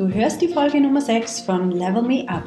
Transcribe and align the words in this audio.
Du 0.00 0.08
hörst 0.08 0.40
die 0.40 0.48
Folge 0.48 0.80
Nummer 0.80 1.02
6 1.02 1.42
von 1.42 1.72
Level 1.72 2.00
Me 2.00 2.26
Up. 2.26 2.44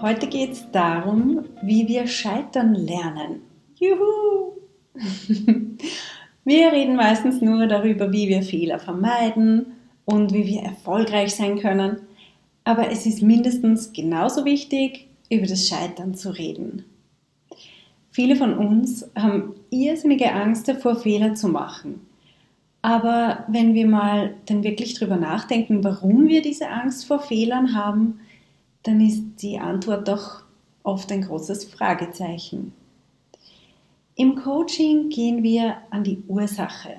Heute 0.00 0.28
geht 0.28 0.52
es 0.52 0.70
darum, 0.70 1.44
wie 1.60 1.88
wir 1.88 2.06
scheitern 2.06 2.76
lernen. 2.76 3.42
Juhu! 3.80 4.52
wir 6.44 6.72
reden 6.72 6.94
meistens 6.94 7.40
nur 7.40 7.66
darüber, 7.66 8.12
wie 8.12 8.28
wir 8.28 8.44
Fehler 8.44 8.78
vermeiden 8.78 9.72
und 10.04 10.32
wie 10.32 10.46
wir 10.46 10.62
erfolgreich 10.62 11.34
sein 11.34 11.58
können. 11.58 11.96
Aber 12.62 12.92
es 12.92 13.06
ist 13.06 13.22
mindestens 13.22 13.92
genauso 13.92 14.44
wichtig, 14.44 15.08
über 15.30 15.46
das 15.46 15.66
Scheitern 15.66 16.14
zu 16.14 16.30
reden. 16.30 16.84
Viele 18.12 18.36
von 18.36 18.56
uns 18.56 19.10
haben 19.16 19.56
irrsinnige 19.70 20.30
Angst 20.30 20.68
davor, 20.68 20.94
Fehler 20.94 21.34
zu 21.34 21.48
machen. 21.48 22.06
Aber 22.82 23.44
wenn 23.46 23.74
wir 23.74 23.86
mal 23.86 24.34
dann 24.46 24.64
wirklich 24.64 24.94
drüber 24.94 25.16
nachdenken, 25.16 25.84
warum 25.84 26.26
wir 26.26 26.42
diese 26.42 26.68
Angst 26.68 27.06
vor 27.06 27.20
Fehlern 27.20 27.76
haben, 27.76 28.18
dann 28.82 29.00
ist 29.00 29.22
die 29.40 29.58
Antwort 29.58 30.08
doch 30.08 30.42
oft 30.82 31.10
ein 31.12 31.22
großes 31.22 31.66
Fragezeichen. 31.66 32.72
Im 34.16 34.34
Coaching 34.34 35.08
gehen 35.08 35.44
wir 35.44 35.76
an 35.90 36.02
die 36.02 36.22
Ursache. 36.26 36.96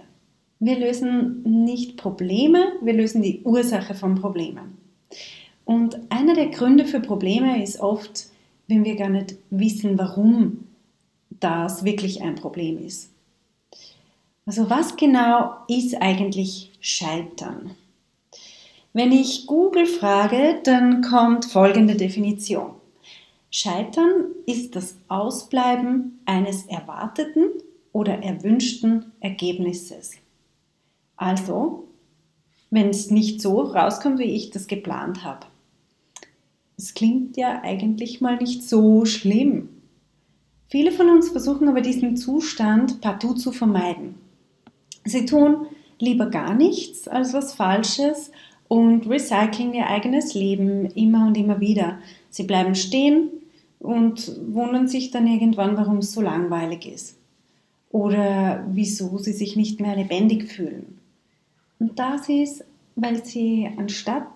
Wir 0.59 0.79
lösen 0.79 1.43
nicht 1.65 1.97
Probleme, 1.97 2.73
wir 2.81 2.93
lösen 2.93 3.21
die 3.21 3.41
Ursache 3.43 3.93
von 3.93 4.15
Problemen. 4.15 4.77
Und 5.65 5.99
einer 6.09 6.33
der 6.33 6.47
Gründe 6.47 6.85
für 6.85 7.01
Probleme 7.01 7.61
ist 7.61 7.81
oft, 7.81 8.27
wenn 8.67 8.85
wir 8.85 8.95
gar 8.95 9.09
nicht 9.09 9.35
wissen, 9.49 9.97
warum 9.97 10.65
das 11.29 11.83
wirklich 11.83 12.21
ein 12.21 12.35
Problem 12.35 12.79
ist. 12.79 13.12
Also 14.45 14.69
was 14.69 14.97
genau 14.97 15.55
ist 15.69 15.95
eigentlich 16.01 16.71
Scheitern? 16.81 17.71
Wenn 18.91 19.11
ich 19.13 19.47
Google 19.47 19.85
frage, 19.85 20.59
dann 20.63 21.01
kommt 21.01 21.45
folgende 21.45 21.95
Definition. 21.95 22.73
Scheitern 23.49 24.25
ist 24.45 24.75
das 24.75 24.97
Ausbleiben 25.07 26.19
eines 26.25 26.65
erwarteten 26.65 27.45
oder 27.93 28.21
erwünschten 28.21 29.13
Ergebnisses. 29.21 30.11
Also, 31.15 31.87
wenn 32.69 32.89
es 32.89 33.11
nicht 33.11 33.41
so 33.41 33.61
rauskommt, 33.61 34.19
wie 34.19 34.23
ich 34.23 34.49
das 34.49 34.67
geplant 34.67 35.23
habe. 35.23 35.45
Es 36.75 36.93
klingt 36.93 37.37
ja 37.37 37.61
eigentlich 37.63 38.19
mal 38.19 38.37
nicht 38.37 38.63
so 38.63 39.05
schlimm. 39.05 39.69
Viele 40.67 40.91
von 40.91 41.09
uns 41.09 41.29
versuchen 41.29 41.69
aber 41.69 41.81
diesen 41.81 42.17
Zustand 42.17 42.99
partout 42.99 43.35
zu 43.35 43.51
vermeiden. 43.51 44.15
Sie 45.05 45.25
tun 45.25 45.67
lieber 45.99 46.27
gar 46.27 46.53
nichts 46.53 47.07
als 47.07 47.33
was 47.33 47.53
Falsches 47.53 48.31
und 48.67 49.09
recyceln 49.09 49.73
ihr 49.73 49.87
eigenes 49.87 50.33
Leben 50.33 50.85
immer 50.87 51.27
und 51.27 51.37
immer 51.37 51.59
wieder. 51.59 51.99
Sie 52.29 52.43
bleiben 52.43 52.75
stehen 52.75 53.29
und 53.79 54.31
wundern 54.53 54.87
sich 54.87 55.11
dann 55.11 55.27
irgendwann, 55.27 55.77
warum 55.77 55.97
es 55.97 56.11
so 56.13 56.21
langweilig 56.21 56.85
ist 56.85 57.17
oder 57.93 58.65
wieso 58.71 59.17
sie 59.19 59.33
sich 59.33 59.55
nicht 59.55 59.79
mehr 59.79 59.95
lebendig 59.95 60.51
fühlen. 60.51 60.99
Und 61.79 61.99
das 61.99 62.27
ist, 62.27 62.65
weil 62.95 63.23
sie 63.23 63.69
anstatt 63.77 64.27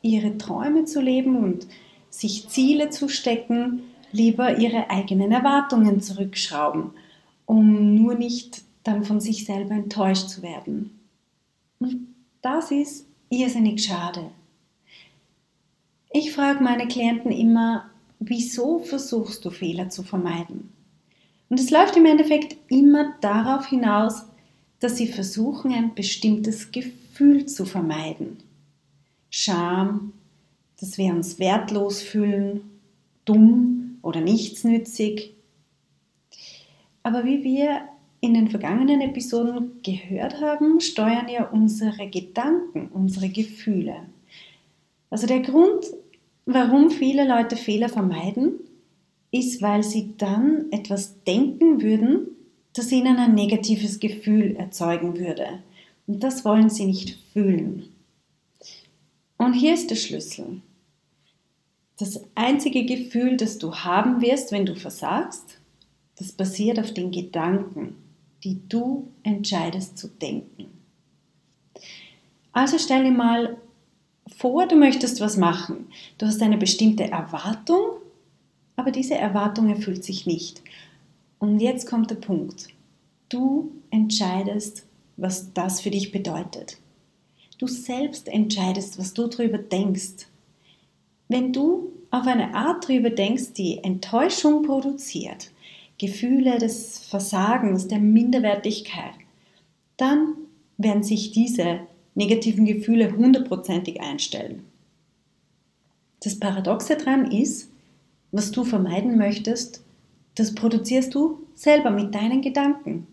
ihre 0.00 0.38
Träume 0.38 0.86
zu 0.86 1.00
leben 1.00 1.36
und 1.36 1.66
sich 2.10 2.48
Ziele 2.48 2.90
zu 2.90 3.08
stecken, 3.08 3.82
lieber 4.12 4.58
ihre 4.58 4.90
eigenen 4.90 5.30
Erwartungen 5.30 6.00
zurückschrauben, 6.00 6.90
um 7.46 7.94
nur 7.94 8.14
nicht 8.14 8.62
dann 8.82 9.04
von 9.04 9.20
sich 9.20 9.44
selber 9.44 9.74
enttäuscht 9.74 10.28
zu 10.28 10.42
werden. 10.42 10.98
Und 11.78 12.08
das 12.42 12.70
ist 12.70 13.06
irrsinnig 13.28 13.84
schade. 13.84 14.30
Ich 16.10 16.32
frage 16.32 16.62
meine 16.62 16.88
Klienten 16.88 17.32
immer, 17.32 17.90
wieso 18.18 18.80
versuchst 18.80 19.44
du 19.44 19.50
Fehler 19.50 19.88
zu 19.88 20.02
vermeiden? 20.02 20.72
Und 21.48 21.60
es 21.60 21.70
läuft 21.70 21.96
im 21.96 22.06
Endeffekt 22.06 22.56
immer 22.68 23.14
darauf 23.20 23.66
hinaus, 23.66 24.22
dass 24.80 24.96
sie 24.96 25.06
versuchen, 25.06 25.72
ein 25.72 25.94
bestimmtes 25.94 26.72
Gefühl 26.72 27.46
zu 27.46 27.64
vermeiden. 27.64 28.38
Scham, 29.30 30.12
dass 30.80 30.98
wir 30.98 31.12
uns 31.12 31.38
wertlos 31.38 32.02
fühlen, 32.02 32.62
dumm 33.24 33.98
oder 34.02 34.20
nichtsnützig. 34.20 35.34
Aber 37.02 37.24
wie 37.24 37.44
wir 37.44 37.82
in 38.22 38.34
den 38.34 38.48
vergangenen 38.48 39.00
Episoden 39.00 39.82
gehört 39.82 40.40
haben, 40.40 40.80
steuern 40.80 41.28
ja 41.28 41.50
unsere 41.50 42.08
Gedanken, 42.08 42.88
unsere 42.92 43.28
Gefühle. 43.28 43.96
Also 45.10 45.26
der 45.26 45.40
Grund, 45.40 45.84
warum 46.46 46.92
viele 46.92 47.26
Leute 47.26 47.56
Fehler 47.56 47.88
vermeiden, 47.88 48.60
ist, 49.32 49.60
weil 49.60 49.82
sie 49.82 50.14
dann 50.18 50.66
etwas 50.70 51.24
denken 51.24 51.82
würden, 51.82 52.28
das 52.74 52.92
ihnen 52.92 53.16
ein 53.16 53.34
negatives 53.34 53.98
Gefühl 53.98 54.54
erzeugen 54.54 55.18
würde. 55.18 55.58
Und 56.06 56.22
das 56.22 56.44
wollen 56.44 56.70
sie 56.70 56.86
nicht 56.86 57.18
fühlen. 57.32 57.88
Und 59.36 59.54
hier 59.54 59.74
ist 59.74 59.90
der 59.90 59.96
Schlüssel. 59.96 60.62
Das 61.98 62.22
einzige 62.36 62.86
Gefühl, 62.86 63.36
das 63.36 63.58
du 63.58 63.74
haben 63.74 64.22
wirst, 64.22 64.52
wenn 64.52 64.64
du 64.64 64.76
versagst, 64.76 65.58
das 66.16 66.30
basiert 66.30 66.78
auf 66.78 66.94
den 66.94 67.10
Gedanken, 67.10 67.96
die 68.44 68.60
du 68.68 69.08
entscheidest 69.22 69.98
zu 69.98 70.08
denken. 70.08 70.66
Also 72.52 72.78
stell 72.78 73.04
dir 73.04 73.12
mal 73.12 73.56
vor, 74.36 74.66
du 74.66 74.76
möchtest 74.76 75.20
was 75.20 75.36
machen. 75.36 75.88
Du 76.18 76.26
hast 76.26 76.42
eine 76.42 76.58
bestimmte 76.58 77.04
Erwartung, 77.04 77.80
aber 78.76 78.90
diese 78.90 79.14
Erwartung 79.14 79.68
erfüllt 79.68 80.04
sich 80.04 80.26
nicht. 80.26 80.62
Und 81.38 81.60
jetzt 81.60 81.88
kommt 81.88 82.10
der 82.10 82.16
Punkt. 82.16 82.68
Du 83.28 83.72
entscheidest, 83.90 84.86
was 85.16 85.52
das 85.54 85.80
für 85.80 85.90
dich 85.90 86.12
bedeutet. 86.12 86.78
Du 87.58 87.66
selbst 87.66 88.28
entscheidest, 88.28 88.98
was 88.98 89.14
du 89.14 89.26
darüber 89.26 89.58
denkst. 89.58 90.26
Wenn 91.28 91.52
du 91.52 91.92
auf 92.10 92.26
eine 92.26 92.54
Art 92.54 92.84
darüber 92.84 93.10
denkst, 93.10 93.54
die 93.54 93.78
Enttäuschung 93.78 94.62
produziert, 94.62 95.50
Gefühle 96.02 96.58
des 96.58 96.98
Versagens, 96.98 97.86
der 97.86 98.00
Minderwertigkeit, 98.00 99.14
dann 99.96 100.34
werden 100.76 101.04
sich 101.04 101.30
diese 101.30 101.78
negativen 102.16 102.64
Gefühle 102.64 103.16
hundertprozentig 103.16 104.00
einstellen. 104.00 104.64
Das 106.24 106.40
Paradoxe 106.40 106.96
daran 106.96 107.30
ist, 107.30 107.70
was 108.32 108.50
du 108.50 108.64
vermeiden 108.64 109.16
möchtest, 109.16 109.84
das 110.34 110.56
produzierst 110.56 111.14
du 111.14 111.46
selber 111.54 111.90
mit 111.90 112.12
deinen 112.16 112.42
Gedanken. 112.42 113.06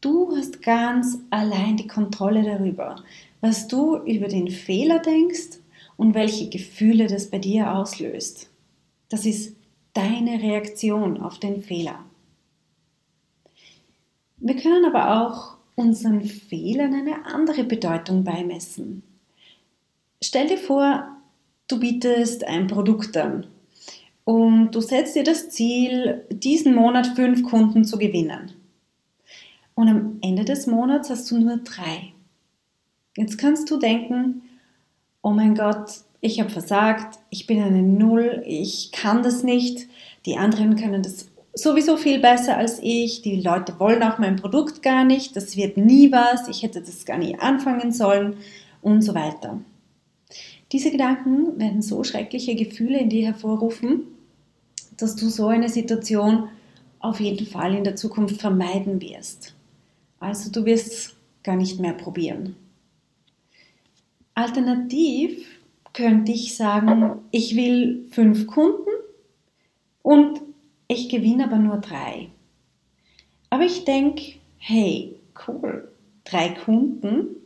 Du 0.00 0.34
hast 0.34 0.62
ganz 0.62 1.18
allein 1.28 1.76
die 1.76 1.86
Kontrolle 1.86 2.44
darüber, 2.44 2.96
was 3.42 3.68
du 3.68 3.98
über 3.98 4.28
den 4.28 4.48
Fehler 4.48 5.00
denkst 5.00 5.58
und 5.98 6.14
welche 6.14 6.48
Gefühle 6.48 7.08
das 7.08 7.26
bei 7.26 7.38
dir 7.38 7.74
auslöst. 7.74 8.48
Das 9.10 9.26
ist 9.26 9.54
deine 9.94 10.42
Reaktion 10.42 11.20
auf 11.20 11.38
den 11.38 11.62
Fehler. 11.62 12.04
Wir 14.36 14.56
können 14.56 14.84
aber 14.84 15.22
auch 15.22 15.56
unseren 15.76 16.22
Fehlern 16.22 16.94
eine 16.94 17.24
andere 17.26 17.64
Bedeutung 17.64 18.24
beimessen. 18.24 19.02
Stell 20.22 20.48
dir 20.48 20.58
vor, 20.58 21.06
du 21.68 21.80
bietest 21.80 22.44
ein 22.44 22.66
Produkt 22.66 23.16
an 23.16 23.46
und 24.24 24.72
du 24.72 24.80
setzt 24.80 25.16
dir 25.16 25.24
das 25.24 25.50
Ziel, 25.50 26.24
diesen 26.30 26.74
Monat 26.74 27.08
fünf 27.08 27.42
Kunden 27.42 27.84
zu 27.84 27.98
gewinnen. 27.98 28.52
Und 29.74 29.88
am 29.88 30.18
Ende 30.22 30.44
des 30.44 30.66
Monats 30.66 31.10
hast 31.10 31.30
du 31.30 31.38
nur 31.38 31.56
drei. 31.58 32.12
Jetzt 33.16 33.38
kannst 33.38 33.70
du 33.70 33.76
denken, 33.76 34.42
oh 35.22 35.30
mein 35.30 35.54
Gott, 35.54 36.03
ich 36.24 36.40
habe 36.40 36.48
versagt, 36.48 37.18
ich 37.28 37.46
bin 37.46 37.60
eine 37.60 37.82
Null, 37.82 38.42
ich 38.46 38.92
kann 38.92 39.22
das 39.22 39.42
nicht, 39.42 39.86
die 40.24 40.38
anderen 40.38 40.74
können 40.74 41.02
das 41.02 41.28
sowieso 41.52 41.98
viel 41.98 42.18
besser 42.18 42.56
als 42.56 42.78
ich, 42.82 43.20
die 43.20 43.42
Leute 43.42 43.78
wollen 43.78 44.02
auch 44.02 44.18
mein 44.18 44.36
Produkt 44.36 44.82
gar 44.82 45.04
nicht, 45.04 45.36
das 45.36 45.54
wird 45.54 45.76
nie 45.76 46.10
was, 46.12 46.48
ich 46.48 46.62
hätte 46.62 46.80
das 46.80 47.04
gar 47.04 47.18
nie 47.18 47.38
anfangen 47.38 47.92
sollen 47.92 48.38
und 48.80 49.02
so 49.02 49.14
weiter. 49.14 49.60
Diese 50.72 50.90
Gedanken 50.90 51.60
werden 51.60 51.82
so 51.82 52.02
schreckliche 52.04 52.54
Gefühle 52.54 53.00
in 53.00 53.10
dir 53.10 53.26
hervorrufen, 53.26 54.04
dass 54.96 55.16
du 55.16 55.28
so 55.28 55.48
eine 55.48 55.68
Situation 55.68 56.48
auf 57.00 57.20
jeden 57.20 57.46
Fall 57.46 57.74
in 57.74 57.84
der 57.84 57.96
Zukunft 57.96 58.40
vermeiden 58.40 59.02
wirst. 59.02 59.54
Also 60.20 60.50
du 60.50 60.64
wirst 60.64 61.16
gar 61.42 61.56
nicht 61.56 61.80
mehr 61.80 61.92
probieren. 61.92 62.56
Alternativ 64.34 65.53
könnte 65.94 66.32
ich 66.32 66.56
sagen, 66.56 67.22
ich 67.30 67.56
will 67.56 68.06
fünf 68.10 68.46
Kunden 68.46 68.90
und 70.02 70.42
ich 70.88 71.08
gewinne 71.08 71.44
aber 71.44 71.56
nur 71.56 71.78
drei. 71.78 72.28
Aber 73.48 73.64
ich 73.64 73.84
denke, 73.84 74.34
hey, 74.58 75.16
cool, 75.46 75.88
drei 76.24 76.50
Kunden. 76.50 77.36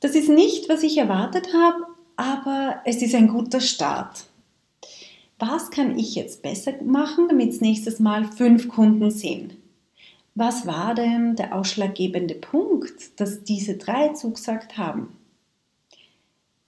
Das 0.00 0.14
ist 0.14 0.30
nicht, 0.30 0.68
was 0.68 0.82
ich 0.82 0.96
erwartet 0.96 1.52
habe, 1.54 1.86
aber 2.16 2.80
es 2.86 3.02
ist 3.02 3.14
ein 3.14 3.28
guter 3.28 3.60
Start. 3.60 4.24
Was 5.38 5.70
kann 5.70 5.98
ich 5.98 6.14
jetzt 6.14 6.42
besser 6.42 6.72
machen, 6.82 7.28
damit 7.28 7.50
es 7.50 7.60
nächstes 7.60 8.00
Mal 8.00 8.24
fünf 8.24 8.68
Kunden 8.68 9.10
sind? 9.10 9.56
Was 10.34 10.66
war 10.66 10.94
denn 10.94 11.36
der 11.36 11.54
ausschlaggebende 11.54 12.34
Punkt, 12.34 13.20
dass 13.20 13.44
diese 13.44 13.76
drei 13.76 14.08
zugesagt 14.08 14.78
haben? 14.78 15.19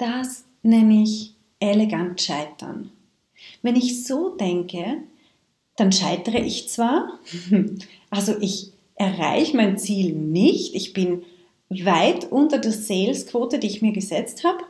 Das 0.03 0.45
nenne 0.65 1.05
ich 1.05 1.37
elegant 1.61 2.21
scheitern. 2.21 2.91
Wenn 3.63 3.77
ich 3.77 4.05
so 4.05 4.31
denke, 4.31 4.97
dann 5.77 5.93
scheitere 5.93 6.41
ich 6.41 6.69
zwar, 6.69 7.21
also 8.11 8.35
ich 8.41 8.73
erreiche 8.97 9.57
mein 9.57 9.79
Ziel 9.79 10.13
nicht, 10.13 10.75
ich 10.75 10.93
bin 10.93 11.23
weit 11.69 12.33
unter 12.33 12.59
der 12.59 12.73
Salesquote, 12.73 13.61
die 13.61 13.69
ich 13.69 13.81
mir 13.81 13.93
gesetzt 13.93 14.43
habe, 14.43 14.65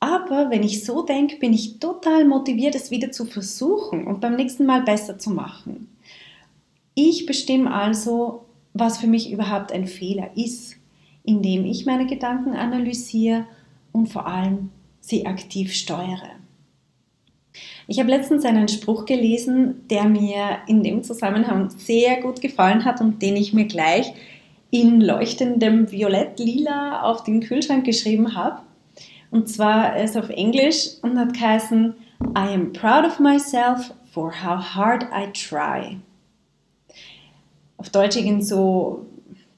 aber 0.00 0.48
wenn 0.48 0.62
ich 0.62 0.84
so 0.84 1.02
denke, 1.02 1.36
bin 1.36 1.52
ich 1.52 1.78
total 1.78 2.24
motiviert, 2.24 2.74
es 2.74 2.90
wieder 2.90 3.12
zu 3.12 3.26
versuchen 3.26 4.06
und 4.06 4.22
beim 4.22 4.36
nächsten 4.36 4.64
Mal 4.64 4.84
besser 4.84 5.18
zu 5.18 5.32
machen. 5.32 5.94
Ich 6.94 7.26
bestimme 7.26 7.74
also, 7.74 8.46
was 8.72 8.96
für 8.96 9.06
mich 9.06 9.30
überhaupt 9.30 9.70
ein 9.70 9.86
Fehler 9.86 10.30
ist, 10.34 10.76
indem 11.24 11.66
ich 11.66 11.84
meine 11.84 12.06
Gedanken 12.06 12.54
analysiere 12.54 13.44
und 13.94 14.08
vor 14.08 14.26
allem 14.26 14.70
sie 15.00 15.24
aktiv 15.24 15.72
steuere. 15.72 16.30
Ich 17.86 18.00
habe 18.00 18.10
letztens 18.10 18.44
einen 18.44 18.68
Spruch 18.68 19.06
gelesen, 19.06 19.86
der 19.88 20.04
mir 20.04 20.58
in 20.66 20.82
dem 20.82 21.02
Zusammenhang 21.02 21.70
sehr 21.70 22.20
gut 22.20 22.40
gefallen 22.40 22.84
hat 22.84 23.00
und 23.00 23.22
den 23.22 23.36
ich 23.36 23.52
mir 23.52 23.66
gleich 23.66 24.12
in 24.70 25.00
leuchtendem 25.00 25.90
Violett-Lila 25.92 27.02
auf 27.02 27.22
den 27.22 27.40
Kühlschrank 27.40 27.84
geschrieben 27.84 28.34
habe. 28.34 28.62
Und 29.30 29.48
zwar 29.48 29.96
ist 29.96 30.16
auf 30.16 30.30
Englisch 30.30 30.88
und 31.02 31.18
hat 31.18 31.34
geheißen 31.34 31.94
I 32.36 32.54
am 32.54 32.72
proud 32.72 33.04
of 33.06 33.20
myself 33.20 33.92
for 34.10 34.32
how 34.32 34.74
hard 34.74 35.04
I 35.04 35.30
try. 35.32 35.98
Auf 37.76 37.90
Deutsch 37.90 38.16
irgend 38.16 38.44
so 38.44 39.06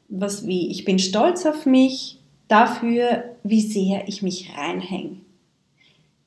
was 0.08 0.46
wie 0.46 0.70
ich 0.70 0.84
bin 0.84 0.98
stolz 0.98 1.46
auf 1.46 1.66
mich 1.66 2.18
dafür, 2.48 3.36
wie 3.42 3.60
sehr 3.60 4.08
ich 4.08 4.22
mich 4.22 4.52
reinhänge 4.56 5.20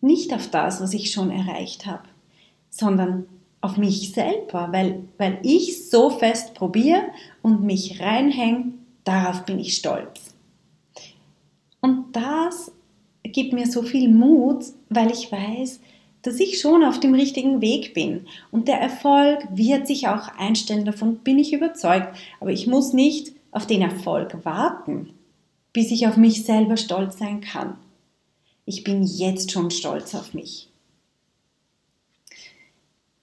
nicht 0.01 0.33
auf 0.33 0.49
das, 0.49 0.81
was 0.81 0.93
ich 0.93 1.11
schon 1.11 1.31
erreicht 1.31 1.85
habe, 1.85 2.03
sondern 2.69 3.25
auf 3.61 3.77
mich 3.77 4.13
selber, 4.13 4.69
weil, 4.71 5.03
weil 5.17 5.39
ich 5.43 5.89
so 5.89 6.09
fest 6.09 6.53
probiere 6.53 7.03
und 7.41 7.63
mich 7.63 7.99
reinhänge, 7.99 8.73
darauf 9.03 9.45
bin 9.45 9.59
ich 9.59 9.75
stolz. 9.75 10.33
Und 11.81 12.15
das 12.15 12.71
gibt 13.23 13.53
mir 13.53 13.67
so 13.67 13.81
viel 13.81 14.09
Mut, 14.09 14.65
weil 14.89 15.11
ich 15.11 15.31
weiß, 15.31 15.81
dass 16.21 16.39
ich 16.39 16.59
schon 16.59 16.83
auf 16.83 16.99
dem 16.99 17.13
richtigen 17.13 17.61
Weg 17.61 17.93
bin. 17.93 18.25
Und 18.51 18.67
der 18.67 18.79
Erfolg 18.79 19.47
wird 19.51 19.87
sich 19.87 20.07
auch 20.07 20.27
einstellen, 20.37 20.85
davon 20.85 21.17
bin 21.17 21.39
ich 21.39 21.53
überzeugt. 21.53 22.17
Aber 22.39 22.51
ich 22.51 22.67
muss 22.67 22.91
nicht 22.93 23.33
auf 23.51 23.65
den 23.65 23.81
Erfolg 23.81 24.45
warten, 24.45 25.13
bis 25.73 25.91
ich 25.91 26.07
auf 26.07 26.17
mich 26.17 26.43
selber 26.43 26.77
stolz 26.77 27.17
sein 27.17 27.41
kann. 27.41 27.77
Ich 28.65 28.83
bin 28.83 29.03
jetzt 29.03 29.51
schon 29.51 29.71
stolz 29.71 30.13
auf 30.15 30.33
mich. 30.33 30.69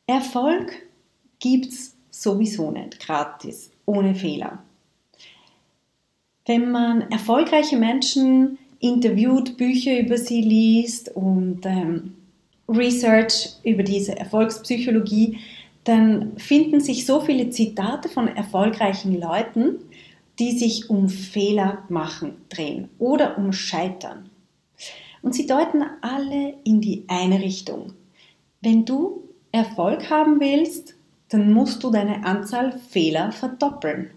Erfolg 0.07 0.87
gibt's 1.41 1.97
sowieso 2.11 2.71
nicht 2.71 3.01
gratis, 3.01 3.71
ohne 3.85 4.15
Fehler. 4.15 4.63
Wenn 6.47 6.71
man 6.71 7.11
erfolgreiche 7.11 7.77
Menschen 7.77 8.59
interviewt, 8.79 9.57
Bücher 9.57 9.99
über 9.99 10.17
sie 10.17 10.41
liest 10.41 11.15
und 11.15 11.67
ähm, 11.67 12.15
Research 12.69 13.51
über 13.65 13.83
diese 13.83 14.17
Erfolgspsychologie, 14.17 15.39
dann 15.85 16.37
finden 16.37 16.81
sich 16.81 17.07
so 17.07 17.21
viele 17.21 17.51
Zitate 17.51 18.09
von 18.09 18.29
erfolgreichen 18.29 19.21
Leuten, 19.21 19.77
die 20.39 20.59
sich 20.59 20.91
um 20.91 21.09
Fehler 21.09 21.85
machen 21.89 22.37
drehen 22.49 22.89
oder 22.99 23.39
um 23.39 23.53
Scheitern. 23.53 24.31
Und 25.23 25.35
sie 25.35 25.47
deuten 25.47 25.83
alle 26.03 26.55
in 26.65 26.81
die 26.81 27.05
eine 27.09 27.41
Richtung. 27.41 27.95
Wenn 28.61 28.85
du 28.85 29.29
Erfolg 29.53 30.11
haben 30.11 30.41
willst, 30.41 30.95
dann 31.29 31.53
musst 31.53 31.83
du 31.83 31.91
deine 31.91 32.25
Anzahl 32.25 32.79
Fehler 32.91 33.33
verdoppeln. 33.33 34.11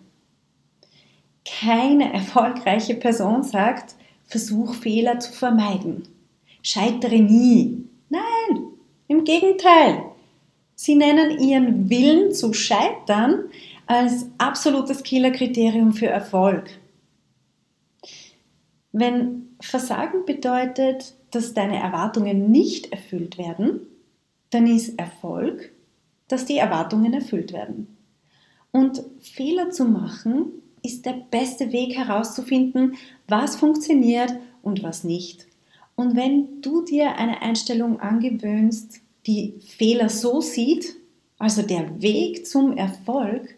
Keine 1.45 2.13
erfolgreiche 2.13 2.95
Person 2.95 3.43
sagt, 3.43 3.95
versuch 4.25 4.75
Fehler 4.75 5.19
zu 5.19 5.31
vermeiden. 5.31 6.07
Scheitere 6.61 7.19
nie. 7.19 7.85
Nein, 8.09 8.67
im 9.07 9.23
Gegenteil. 9.23 10.03
Sie 10.75 10.95
nennen 10.95 11.39
ihren 11.39 11.89
Willen 11.89 12.33
zu 12.33 12.53
scheitern 12.53 13.45
als 13.89 14.27
absolutes 14.37 15.01
Killerkriterium 15.01 15.93
für 15.93 16.05
Erfolg. 16.05 16.69
Wenn 18.91 19.55
Versagen 19.59 20.25
bedeutet, 20.25 21.15
dass 21.31 21.55
deine 21.55 21.79
Erwartungen 21.79 22.51
nicht 22.51 22.91
erfüllt 22.91 23.39
werden, 23.39 23.81
dann 24.51 24.67
ist 24.67 24.99
Erfolg, 24.99 25.71
dass 26.27 26.45
die 26.45 26.57
Erwartungen 26.57 27.13
erfüllt 27.13 27.51
werden. 27.51 27.97
Und 28.71 29.01
Fehler 29.21 29.71
zu 29.71 29.85
machen 29.85 30.51
ist 30.83 31.07
der 31.07 31.23
beste 31.31 31.71
Weg 31.71 31.97
herauszufinden, 31.97 32.95
was 33.27 33.55
funktioniert 33.55 34.35
und 34.61 34.83
was 34.83 35.03
nicht. 35.03 35.47
Und 35.95 36.15
wenn 36.15 36.61
du 36.61 36.83
dir 36.83 37.15
eine 37.15 37.41
Einstellung 37.41 37.99
angewöhnst, 37.99 39.01
die 39.25 39.55
Fehler 39.61 40.09
so 40.09 40.41
sieht, 40.41 40.95
also 41.39 41.63
der 41.63 42.03
Weg 42.03 42.45
zum 42.45 42.77
Erfolg, 42.77 43.55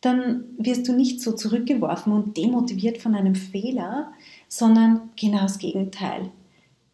dann 0.00 0.44
wirst 0.58 0.86
du 0.86 0.92
nicht 0.92 1.20
so 1.20 1.32
zurückgeworfen 1.32 2.12
und 2.12 2.36
demotiviert 2.36 2.98
von 2.98 3.14
einem 3.14 3.34
Fehler, 3.34 4.12
sondern 4.48 5.10
genau 5.16 5.42
das 5.42 5.58
Gegenteil. 5.58 6.30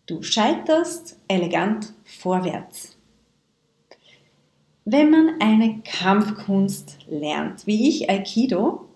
Du 0.07 0.23
scheiterst 0.23 1.19
elegant 1.29 1.93
vorwärts. 2.05 2.97
Wenn 4.85 5.11
man 5.11 5.41
eine 5.41 5.81
Kampfkunst 5.81 6.99
lernt, 7.09 7.67
wie 7.67 7.89
ich 7.89 8.11
Aikido, 8.11 8.87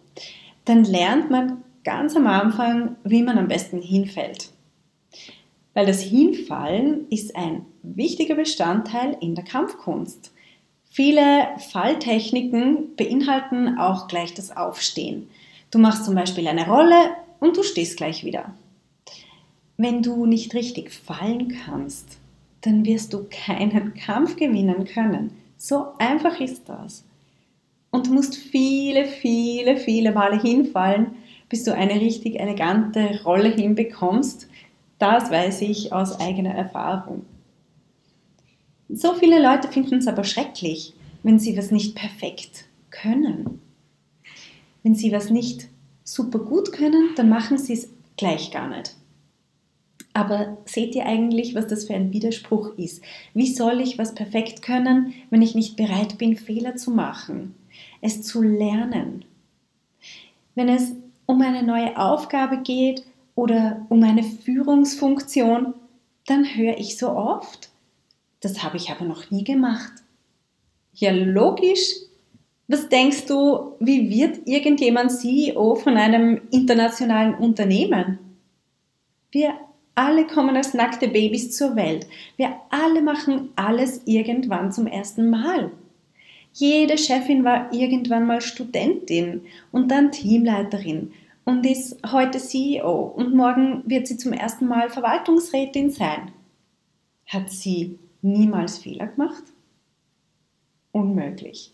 dann 0.66 0.84
lernt 0.84 1.30
man 1.30 1.64
ganz 1.82 2.14
am 2.14 2.26
Anfang, 2.26 2.96
wie 3.04 3.22
man 3.22 3.38
am 3.38 3.48
besten 3.48 3.80
hinfällt. 3.80 4.50
Weil 5.72 5.86
das 5.86 6.02
Hinfallen 6.02 7.08
ist 7.08 7.34
ein 7.36 7.64
wichtiger 7.82 8.34
Bestandteil 8.34 9.16
in 9.20 9.34
der 9.34 9.44
Kampfkunst. 9.44 10.34
Viele 10.98 11.46
Falltechniken 11.58 12.96
beinhalten 12.96 13.78
auch 13.78 14.08
gleich 14.08 14.34
das 14.34 14.56
Aufstehen. 14.56 15.30
Du 15.70 15.78
machst 15.78 16.04
zum 16.04 16.16
Beispiel 16.16 16.48
eine 16.48 16.66
Rolle 16.66 17.12
und 17.38 17.56
du 17.56 17.62
stehst 17.62 17.96
gleich 17.96 18.24
wieder. 18.24 18.52
Wenn 19.76 20.02
du 20.02 20.26
nicht 20.26 20.54
richtig 20.54 20.90
fallen 20.90 21.56
kannst, 21.64 22.18
dann 22.62 22.84
wirst 22.84 23.12
du 23.12 23.28
keinen 23.30 23.94
Kampf 24.06 24.34
gewinnen 24.34 24.86
können. 24.86 25.30
So 25.56 25.86
einfach 26.00 26.40
ist 26.40 26.68
das. 26.68 27.04
Und 27.92 28.08
du 28.08 28.14
musst 28.14 28.34
viele, 28.34 29.04
viele, 29.04 29.76
viele 29.76 30.10
Male 30.10 30.42
hinfallen, 30.42 31.14
bis 31.48 31.62
du 31.62 31.72
eine 31.72 31.94
richtig 31.94 32.40
elegante 32.40 33.22
Rolle 33.22 33.50
hinbekommst. 33.50 34.48
Das 34.98 35.30
weiß 35.30 35.60
ich 35.60 35.92
aus 35.92 36.18
eigener 36.18 36.56
Erfahrung. 36.56 37.24
So 38.88 39.14
viele 39.14 39.42
Leute 39.42 39.68
finden 39.68 39.96
es 39.96 40.06
aber 40.06 40.24
schrecklich, 40.24 40.94
wenn 41.22 41.38
sie 41.38 41.56
was 41.56 41.70
nicht 41.70 41.94
perfekt 41.94 42.64
können. 42.90 43.60
Wenn 44.82 44.94
sie 44.94 45.12
was 45.12 45.30
nicht 45.30 45.68
super 46.04 46.38
gut 46.38 46.72
können, 46.72 47.10
dann 47.16 47.28
machen 47.28 47.58
sie 47.58 47.74
es 47.74 47.90
gleich 48.16 48.50
gar 48.50 48.68
nicht. 48.68 48.94
Aber 50.14 50.56
seht 50.64 50.94
ihr 50.94 51.06
eigentlich, 51.06 51.54
was 51.54 51.66
das 51.66 51.84
für 51.84 51.94
ein 51.94 52.12
Widerspruch 52.12 52.76
ist? 52.76 53.02
Wie 53.34 53.52
soll 53.52 53.80
ich 53.80 53.98
was 53.98 54.14
perfekt 54.14 54.62
können, 54.62 55.12
wenn 55.30 55.42
ich 55.42 55.54
nicht 55.54 55.76
bereit 55.76 56.18
bin, 56.18 56.36
Fehler 56.36 56.76
zu 56.76 56.90
machen, 56.90 57.54
es 58.00 58.22
zu 58.22 58.42
lernen? 58.42 59.24
Wenn 60.54 60.68
es 60.68 60.92
um 61.26 61.42
eine 61.42 61.62
neue 61.62 61.96
Aufgabe 61.98 62.62
geht 62.62 63.04
oder 63.34 63.86
um 63.90 64.02
eine 64.02 64.24
Führungsfunktion, 64.24 65.74
dann 66.26 66.44
höre 66.44 66.78
ich 66.78 66.96
so 66.96 67.10
oft, 67.10 67.70
das 68.40 68.62
habe 68.62 68.76
ich 68.76 68.90
aber 68.90 69.04
noch 69.04 69.30
nie 69.30 69.44
gemacht. 69.44 69.92
Ja, 70.94 71.12
logisch. 71.12 71.94
Was 72.66 72.88
denkst 72.88 73.26
du, 73.26 73.76
wie 73.80 74.10
wird 74.10 74.46
irgendjemand 74.46 75.12
CEO 75.12 75.74
von 75.76 75.96
einem 75.96 76.42
internationalen 76.50 77.34
Unternehmen? 77.34 78.18
Wir 79.30 79.54
alle 79.94 80.26
kommen 80.26 80.56
als 80.56 80.74
nackte 80.74 81.08
Babys 81.08 81.56
zur 81.56 81.74
Welt. 81.74 82.06
Wir 82.36 82.56
alle 82.70 83.02
machen 83.02 83.50
alles 83.56 84.02
irgendwann 84.04 84.70
zum 84.70 84.86
ersten 84.86 85.30
Mal. 85.30 85.72
Jede 86.52 86.98
Chefin 86.98 87.44
war 87.44 87.72
irgendwann 87.72 88.26
mal 88.26 88.40
Studentin 88.40 89.42
und 89.72 89.90
dann 89.90 90.12
Teamleiterin 90.12 91.12
und 91.44 91.64
ist 91.64 91.96
heute 92.12 92.38
CEO 92.38 93.12
und 93.16 93.34
morgen 93.34 93.82
wird 93.86 94.06
sie 94.06 94.18
zum 94.18 94.32
ersten 94.32 94.66
Mal 94.66 94.90
Verwaltungsrätin 94.90 95.90
sein. 95.90 96.32
Hat 97.26 97.50
sie 97.50 97.98
niemals 98.22 98.78
Fehler 98.78 99.06
gemacht? 99.08 99.42
Unmöglich. 100.92 101.72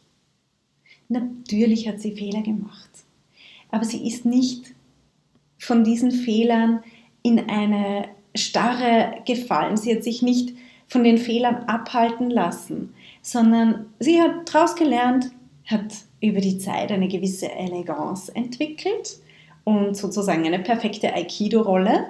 Natürlich 1.09 1.89
hat 1.89 2.01
sie 2.01 2.13
Fehler 2.13 2.43
gemacht, 2.43 2.91
aber 3.71 3.85
sie 3.85 4.07
ist 4.07 4.25
nicht 4.25 4.75
von 5.59 5.85
diesen 5.85 6.11
Fehlern 6.11 6.83
in 7.23 7.49
eine 7.49 8.09
Starre 8.35 9.23
gefallen. 9.27 9.77
Sie 9.77 9.95
hat 9.95 10.03
sich 10.05 10.23
nicht 10.23 10.55
von 10.87 11.05
den 11.05 11.19
Fehlern 11.19 11.65
abhalten 11.65 12.31
lassen, 12.31 12.95
sondern 13.23 13.87
sie 13.99 14.21
hat 14.21 14.53
daraus 14.53 14.77
gelernt, 14.77 15.31
hat 15.67 15.95
über 16.21 16.41
die 16.41 16.59
Zeit 16.59 16.91
eine 16.91 17.09
gewisse 17.09 17.51
Eleganz 17.51 18.29
entwickelt 18.29 19.19
und 19.65 19.97
sozusagen 19.97 20.45
eine 20.47 20.59
perfekte 20.59 21.15
Aikido-Rolle 21.15 22.07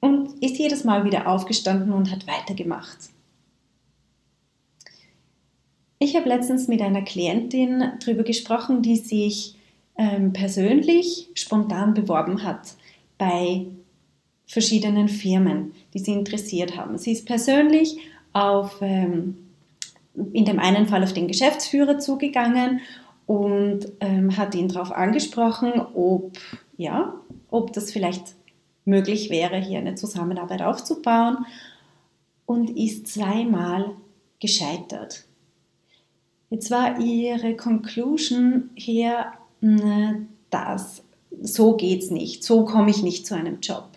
und 0.00 0.42
ist 0.42 0.58
jedes 0.58 0.84
Mal 0.84 1.04
wieder 1.04 1.26
aufgestanden 1.28 1.92
und 1.92 2.10
hat 2.10 2.26
weitergemacht. 2.26 3.10
Ich 5.98 6.16
habe 6.16 6.28
letztens 6.28 6.68
mit 6.68 6.82
einer 6.82 7.02
Klientin 7.02 7.92
darüber 8.00 8.24
gesprochen, 8.24 8.82
die 8.82 8.96
sich 8.96 9.54
ähm, 9.96 10.32
persönlich 10.32 11.30
spontan 11.34 11.94
beworben 11.94 12.42
hat 12.42 12.74
bei 13.16 13.66
verschiedenen 14.46 15.08
Firmen, 15.08 15.72
die 15.94 15.98
sie 15.98 16.12
interessiert 16.12 16.76
haben. 16.76 16.98
Sie 16.98 17.12
ist 17.12 17.26
persönlich 17.26 17.98
auf, 18.32 18.78
ähm, 18.82 19.36
in 20.32 20.44
dem 20.44 20.58
einen 20.58 20.86
Fall 20.86 21.02
auf 21.02 21.12
den 21.12 21.28
Geschäftsführer 21.28 21.98
zugegangen 21.98 22.80
und 23.26 23.86
ähm, 24.00 24.36
hat 24.36 24.54
ihn 24.54 24.68
darauf 24.68 24.92
angesprochen, 24.92 25.72
ob, 25.94 26.36
ja, 26.76 27.14
ob 27.50 27.72
das 27.72 27.90
vielleicht 27.90 28.34
möglich 28.84 29.30
wäre, 29.30 29.56
hier 29.56 29.78
eine 29.78 29.94
Zusammenarbeit 29.94 30.62
aufzubauen 30.62 31.46
und 32.44 32.76
ist 32.76 33.06
zweimal 33.06 33.92
gescheitert. 34.40 35.24
Jetzt 36.50 36.70
war 36.70 37.00
ihre 37.00 37.56
Conclusion 37.56 38.70
hier, 38.74 39.32
dass 40.50 41.02
so 41.42 41.76
geht's 41.76 42.10
nicht, 42.10 42.44
so 42.44 42.64
komme 42.64 42.90
ich 42.90 43.02
nicht 43.02 43.26
zu 43.26 43.34
einem 43.34 43.60
Job. 43.60 43.88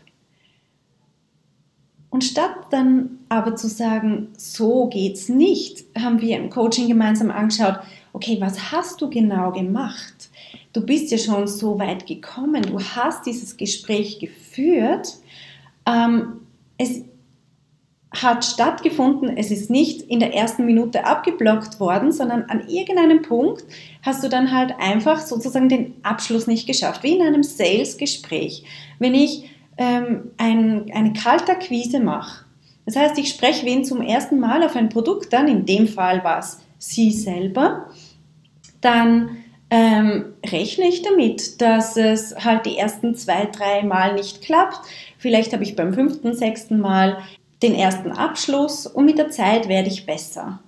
Und 2.09 2.23
statt 2.23 2.55
dann 2.71 3.19
aber 3.29 3.55
zu 3.55 3.67
sagen, 3.67 4.29
so 4.37 4.87
geht's 4.87 5.29
nicht, 5.29 5.83
haben 5.97 6.21
wir 6.21 6.37
im 6.37 6.49
Coaching 6.49 6.87
gemeinsam 6.87 7.29
angeschaut, 7.29 7.79
okay, 8.13 8.37
was 8.39 8.71
hast 8.71 9.01
du 9.01 9.09
genau 9.09 9.51
gemacht? 9.51 10.29
Du 10.73 10.81
bist 10.81 11.11
ja 11.11 11.17
schon 11.17 11.47
so 11.47 11.77
weit 11.77 12.07
gekommen, 12.07 12.63
du 12.63 12.79
hast 12.79 13.25
dieses 13.25 13.57
Gespräch 13.57 14.19
geführt. 14.19 15.17
Ähm, 15.85 16.41
es 16.77 17.01
hat 18.11 18.45
stattgefunden, 18.45 19.35
es 19.37 19.51
ist 19.51 19.69
nicht 19.69 20.01
in 20.03 20.19
der 20.19 20.33
ersten 20.33 20.65
Minute 20.65 21.05
abgeblockt 21.05 21.79
worden, 21.79 22.11
sondern 22.11 22.43
an 22.43 22.67
irgendeinem 22.67 23.21
Punkt 23.21 23.65
hast 24.01 24.23
du 24.23 24.29
dann 24.29 24.51
halt 24.51 24.73
einfach 24.79 25.19
sozusagen 25.19 25.67
den 25.67 25.93
Abschluss 26.03 26.47
nicht 26.47 26.67
geschafft, 26.67 27.03
wie 27.03 27.17
in 27.17 27.21
einem 27.21 27.43
Sales-Gespräch. 27.43 28.63
Wenn 28.99 29.13
ich 29.13 29.49
ähm, 29.77 30.31
ein, 30.37 30.89
eine 30.93 31.13
Kaltakquise 31.13 31.99
mache, 31.99 32.45
das 32.85 32.95
heißt, 32.95 33.17
ich 33.17 33.29
spreche 33.29 33.65
wen 33.65 33.83
zum 33.83 34.01
ersten 34.01 34.39
Mal 34.39 34.63
auf 34.63 34.77
ein 34.77 34.87
Produkt 34.87 35.33
dann, 35.33 35.49
in 35.49 35.65
dem 35.65 35.89
Fall 35.89 36.23
war 36.23 36.39
es 36.39 36.61
sie 36.77 37.11
selber, 37.11 37.89
dann 38.79 39.37
ähm, 39.69 40.33
rechne 40.45 40.87
ich 40.87 41.01
damit, 41.01 41.59
dass 41.59 41.97
es 41.97 42.33
halt 42.45 42.65
die 42.65 42.77
ersten 42.77 43.15
zwei, 43.15 43.45
drei 43.45 43.83
Mal 43.83 44.13
nicht 44.13 44.41
klappt. 44.41 44.79
Vielleicht 45.17 45.51
habe 45.51 45.63
ich 45.63 45.75
beim 45.75 45.93
fünften, 45.93 46.33
sechsten 46.33 46.79
Mal 46.79 47.17
den 47.61 47.73
ersten 47.73 48.11
Abschluss 48.11 48.85
und 48.85 49.05
mit 49.05 49.17
der 49.17 49.29
Zeit 49.29 49.67
werde 49.67 49.89
ich 49.89 50.05
besser. 50.05 50.59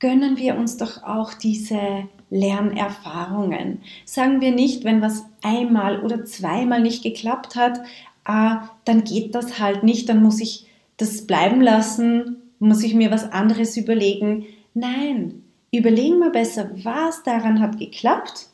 Gönnen 0.00 0.36
wir 0.36 0.56
uns 0.56 0.76
doch 0.76 1.02
auch 1.02 1.34
diese 1.34 2.08
Lernerfahrungen. 2.30 3.80
Sagen 4.04 4.40
wir 4.40 4.52
nicht, 4.52 4.84
wenn 4.84 5.00
was 5.00 5.24
einmal 5.42 6.00
oder 6.00 6.24
zweimal 6.24 6.80
nicht 6.80 7.02
geklappt 7.02 7.56
hat, 7.56 7.80
ah, 8.24 8.68
dann 8.84 9.04
geht 9.04 9.34
das 9.34 9.58
halt 9.58 9.82
nicht, 9.82 10.08
dann 10.08 10.22
muss 10.22 10.40
ich 10.40 10.66
das 10.96 11.26
bleiben 11.26 11.60
lassen, 11.60 12.42
muss 12.58 12.82
ich 12.82 12.94
mir 12.94 13.10
was 13.10 13.30
anderes 13.30 13.76
überlegen. 13.76 14.46
Nein, 14.74 15.42
überlegen 15.72 16.18
wir 16.18 16.30
besser, 16.30 16.70
was 16.82 17.22
daran 17.22 17.60
hat 17.60 17.78
geklappt, 17.78 18.48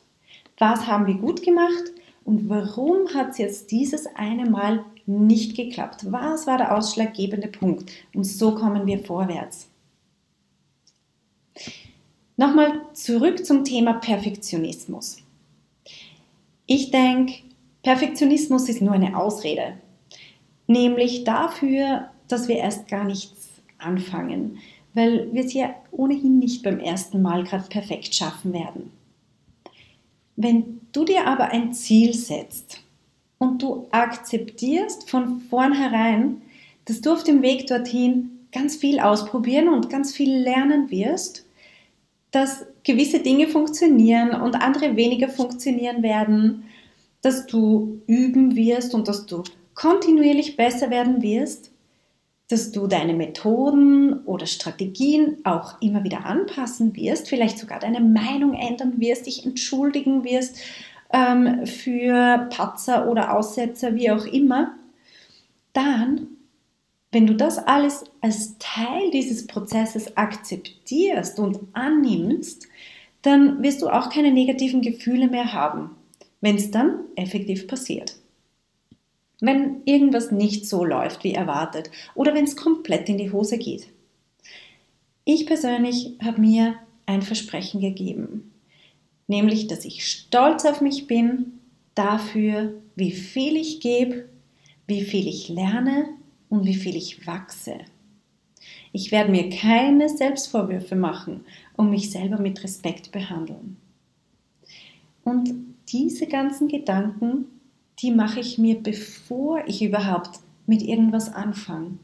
was 0.57 0.87
haben 0.87 1.07
wir 1.07 1.15
gut 1.15 1.43
gemacht 1.43 1.91
und 2.23 2.49
warum 2.49 3.13
hat 3.13 3.31
es 3.31 3.37
jetzt 3.37 3.71
dieses 3.71 4.07
eine 4.15 4.49
Mal 4.49 4.85
nicht 5.05 5.55
geklappt? 5.55 6.11
Was 6.11 6.47
war 6.47 6.57
der 6.57 6.77
ausschlaggebende 6.77 7.47
Punkt? 7.47 7.91
Und 8.13 8.23
so 8.23 8.55
kommen 8.55 8.85
wir 8.85 8.99
vorwärts. 8.99 9.67
Nochmal 12.37 12.81
zurück 12.93 13.45
zum 13.45 13.63
Thema 13.63 13.93
Perfektionismus. 13.93 15.17
Ich 16.65 16.91
denke, 16.91 17.33
Perfektionismus 17.83 18.69
ist 18.69 18.81
nur 18.81 18.93
eine 18.93 19.17
Ausrede, 19.17 19.73
nämlich 20.67 21.23
dafür, 21.23 22.09
dass 22.27 22.47
wir 22.47 22.57
erst 22.57 22.87
gar 22.87 23.03
nichts 23.03 23.49
anfangen, 23.77 24.59
weil 24.93 25.33
wir 25.33 25.43
es 25.43 25.53
ja 25.53 25.75
ohnehin 25.91 26.39
nicht 26.39 26.63
beim 26.63 26.79
ersten 26.79 27.21
Mal 27.21 27.43
gerade 27.43 27.67
perfekt 27.67 28.15
schaffen 28.15 28.53
werden. 28.53 28.91
Wenn 30.35 30.81
du 30.91 31.05
dir 31.05 31.27
aber 31.27 31.51
ein 31.51 31.73
Ziel 31.73 32.13
setzt 32.13 32.81
und 33.37 33.61
du 33.61 33.87
akzeptierst 33.91 35.09
von 35.09 35.41
vornherein, 35.41 36.41
dass 36.85 37.01
du 37.01 37.11
auf 37.11 37.23
dem 37.23 37.41
Weg 37.41 37.67
dorthin 37.67 38.39
ganz 38.51 38.75
viel 38.75 38.99
ausprobieren 38.99 39.69
und 39.69 39.89
ganz 39.89 40.13
viel 40.13 40.37
lernen 40.37 40.89
wirst, 40.91 41.45
dass 42.31 42.65
gewisse 42.83 43.19
Dinge 43.19 43.47
funktionieren 43.47 44.41
und 44.41 44.55
andere 44.55 44.95
weniger 44.95 45.29
funktionieren 45.29 46.01
werden, 46.01 46.63
dass 47.21 47.45
du 47.45 48.01
üben 48.07 48.55
wirst 48.55 48.93
und 48.93 49.07
dass 49.07 49.25
du 49.25 49.43
kontinuierlich 49.75 50.57
besser 50.57 50.89
werden 50.89 51.21
wirst, 51.21 51.70
dass 52.51 52.71
du 52.71 52.87
deine 52.87 53.13
Methoden 53.13 54.25
oder 54.25 54.45
Strategien 54.45 55.37
auch 55.45 55.81
immer 55.81 56.03
wieder 56.03 56.25
anpassen 56.25 56.95
wirst, 56.95 57.29
vielleicht 57.29 57.57
sogar 57.57 57.79
deine 57.79 58.01
Meinung 58.01 58.53
ändern 58.53 58.99
wirst, 58.99 59.25
dich 59.25 59.45
entschuldigen 59.45 60.23
wirst, 60.23 60.57
ähm, 61.13 61.65
für 61.65 62.49
Patzer 62.49 63.09
oder 63.09 63.35
Aussetzer, 63.35 63.95
wie 63.95 64.11
auch 64.11 64.25
immer, 64.25 64.73
dann, 65.73 66.27
wenn 67.11 67.27
du 67.27 67.35
das 67.35 67.57
alles 67.57 68.03
als 68.21 68.57
Teil 68.59 69.11
dieses 69.11 69.47
Prozesses 69.47 70.17
akzeptierst 70.17 71.39
und 71.39 71.59
annimmst, 71.73 72.67
dann 73.21 73.61
wirst 73.61 73.81
du 73.81 73.89
auch 73.89 74.09
keine 74.09 74.31
negativen 74.31 74.81
Gefühle 74.81 75.27
mehr 75.27 75.53
haben, 75.53 75.91
wenn 76.41 76.55
es 76.55 76.71
dann 76.71 77.01
effektiv 77.15 77.67
passiert. 77.67 78.15
Wenn 79.41 79.81
irgendwas 79.83 80.31
nicht 80.31 80.65
so 80.65 80.85
läuft 80.85 81.25
wie 81.25 81.33
erwartet 81.33 81.91
oder 82.15 82.33
wenn 82.33 82.45
es 82.45 82.55
komplett 82.55 83.09
in 83.09 83.17
die 83.17 83.31
Hose 83.31 83.57
geht. 83.57 83.87
Ich 85.25 85.45
persönlich 85.45 86.15
habe 86.23 86.39
mir 86.39 86.75
ein 87.05 87.21
Versprechen 87.21 87.81
gegeben 87.81 88.51
nämlich 89.31 89.67
dass 89.67 89.85
ich 89.85 90.05
stolz 90.05 90.65
auf 90.65 90.81
mich 90.81 91.07
bin 91.07 91.53
dafür, 91.95 92.73
wie 92.95 93.11
viel 93.11 93.55
ich 93.55 93.79
gebe, 93.79 94.25
wie 94.87 95.01
viel 95.01 95.27
ich 95.27 95.47
lerne 95.47 96.09
und 96.49 96.65
wie 96.65 96.75
viel 96.75 96.97
ich 96.97 97.25
wachse. 97.25 97.79
Ich 98.91 99.11
werde 99.11 99.31
mir 99.31 99.49
keine 99.49 100.09
Selbstvorwürfe 100.09 100.97
machen 100.97 101.45
und 101.77 101.89
mich 101.89 102.11
selber 102.11 102.39
mit 102.39 102.61
Respekt 102.61 103.13
behandeln. 103.13 103.77
Und 105.23 105.75
diese 105.87 106.27
ganzen 106.27 106.67
Gedanken, 106.67 107.45
die 107.99 108.11
mache 108.11 108.39
ich 108.39 108.57
mir, 108.57 108.81
bevor 108.81 109.63
ich 109.67 109.83
überhaupt 109.83 110.39
mit 110.65 110.81
irgendwas 110.81 111.33
anfange. 111.33 111.97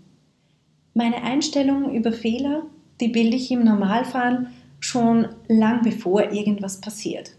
Meine 0.94 1.24
Einstellung 1.24 1.94
über 1.94 2.12
Fehler, 2.12 2.64
die 3.00 3.08
bilde 3.08 3.38
ich 3.38 3.52
im 3.52 3.64
Normalfall 3.64 4.48
schon 4.80 5.28
lang 5.48 5.82
bevor 5.84 6.32
irgendwas 6.32 6.82
passiert. 6.82 7.32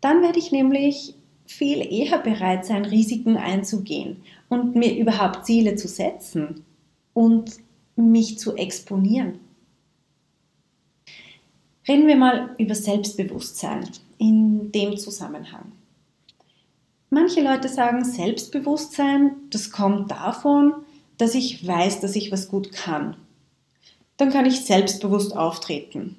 Dann 0.00 0.22
werde 0.22 0.38
ich 0.38 0.52
nämlich 0.52 1.14
viel 1.46 1.80
eher 1.80 2.18
bereit 2.18 2.64
sein, 2.64 2.84
Risiken 2.84 3.36
einzugehen 3.36 4.22
und 4.48 4.76
mir 4.76 4.96
überhaupt 4.96 5.46
Ziele 5.46 5.74
zu 5.74 5.88
setzen 5.88 6.64
und 7.12 7.58
mich 7.96 8.38
zu 8.38 8.54
exponieren. 8.56 9.40
Reden 11.88 12.06
wir 12.06 12.16
mal 12.16 12.54
über 12.58 12.74
Selbstbewusstsein 12.74 13.88
in 14.18 14.70
dem 14.70 14.96
Zusammenhang. 14.96 15.72
Manche 17.12 17.42
Leute 17.42 17.68
sagen, 17.68 18.04
Selbstbewusstsein, 18.04 19.32
das 19.50 19.72
kommt 19.72 20.12
davon, 20.12 20.74
dass 21.18 21.34
ich 21.34 21.66
weiß, 21.66 22.00
dass 22.00 22.14
ich 22.14 22.30
was 22.30 22.48
gut 22.48 22.70
kann. 22.70 23.16
Dann 24.16 24.30
kann 24.30 24.46
ich 24.46 24.64
selbstbewusst 24.64 25.36
auftreten. 25.36 26.16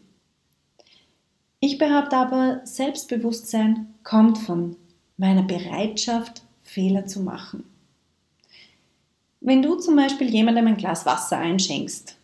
Ich 1.62 1.78
behaupte 1.78 2.18
aber, 2.18 2.60
Selbstbewusstsein 2.66 3.94
kommt 4.04 4.38
von 4.38 4.76
meiner 5.16 5.44
Bereitschaft, 5.44 6.42
Fehler 6.62 7.06
zu 7.06 7.22
machen. 7.22 7.64
Wenn 9.40 9.62
du 9.62 9.76
zum 9.76 9.96
Beispiel 9.96 10.30
jemandem 10.30 10.68
ein 10.68 10.78
Glas 10.78 11.06
Wasser 11.06 11.38
einschenkst, 11.38 12.18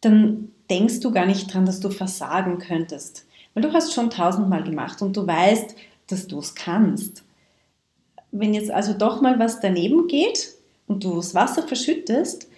dann 0.00 0.52
denkst 0.70 1.00
du 1.00 1.10
gar 1.10 1.26
nicht 1.26 1.52
dran, 1.52 1.66
dass 1.66 1.80
du 1.80 1.90
versagen 1.90 2.58
könntest, 2.58 3.26
weil 3.52 3.64
du 3.64 3.72
hast 3.72 3.92
schon 3.92 4.10
tausendmal 4.10 4.62
gemacht 4.62 5.02
und 5.02 5.16
du 5.16 5.26
weißt, 5.26 5.74
dass 6.06 6.28
du 6.28 6.38
es 6.38 6.54
kannst. 6.54 7.25
Wenn 8.32 8.54
jetzt 8.54 8.70
also 8.70 8.92
doch 8.92 9.20
mal 9.20 9.38
was 9.38 9.60
daneben 9.60 10.08
geht 10.08 10.54
und 10.86 11.04
du 11.04 11.16
das 11.16 11.34
Wasser 11.34 11.66
verschüttest, 11.66 12.48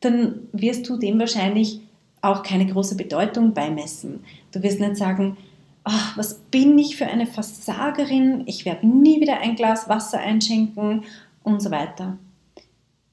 dann 0.00 0.48
wirst 0.52 0.88
du 0.88 0.96
dem 0.96 1.18
wahrscheinlich 1.18 1.80
auch 2.20 2.42
keine 2.42 2.66
große 2.66 2.96
Bedeutung 2.96 3.54
beimessen. 3.54 4.24
Du 4.52 4.62
wirst 4.62 4.80
nicht 4.80 4.96
sagen, 4.96 5.36
ach, 5.84 6.16
was 6.16 6.34
bin 6.50 6.78
ich 6.78 6.96
für 6.96 7.06
eine 7.06 7.26
Versagerin, 7.26 8.44
ich 8.46 8.64
werde 8.64 8.86
nie 8.86 9.20
wieder 9.20 9.40
ein 9.40 9.56
Glas 9.56 9.88
Wasser 9.88 10.18
einschenken 10.18 11.04
und 11.42 11.60
so 11.60 11.70
weiter. 11.70 12.18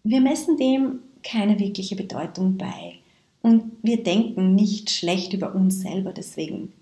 Wir 0.04 0.22
messen 0.22 0.58
dem 0.58 1.00
keine 1.24 1.60
wirkliche 1.60 1.96
Bedeutung 1.96 2.58
bei 2.58 2.96
und 3.42 3.72
wir 3.82 4.04
denken 4.04 4.56
nicht 4.56 4.90
schlecht 4.90 5.34
über 5.34 5.56
uns 5.56 5.82
selber 5.82 6.14
deswegen. 6.14 6.74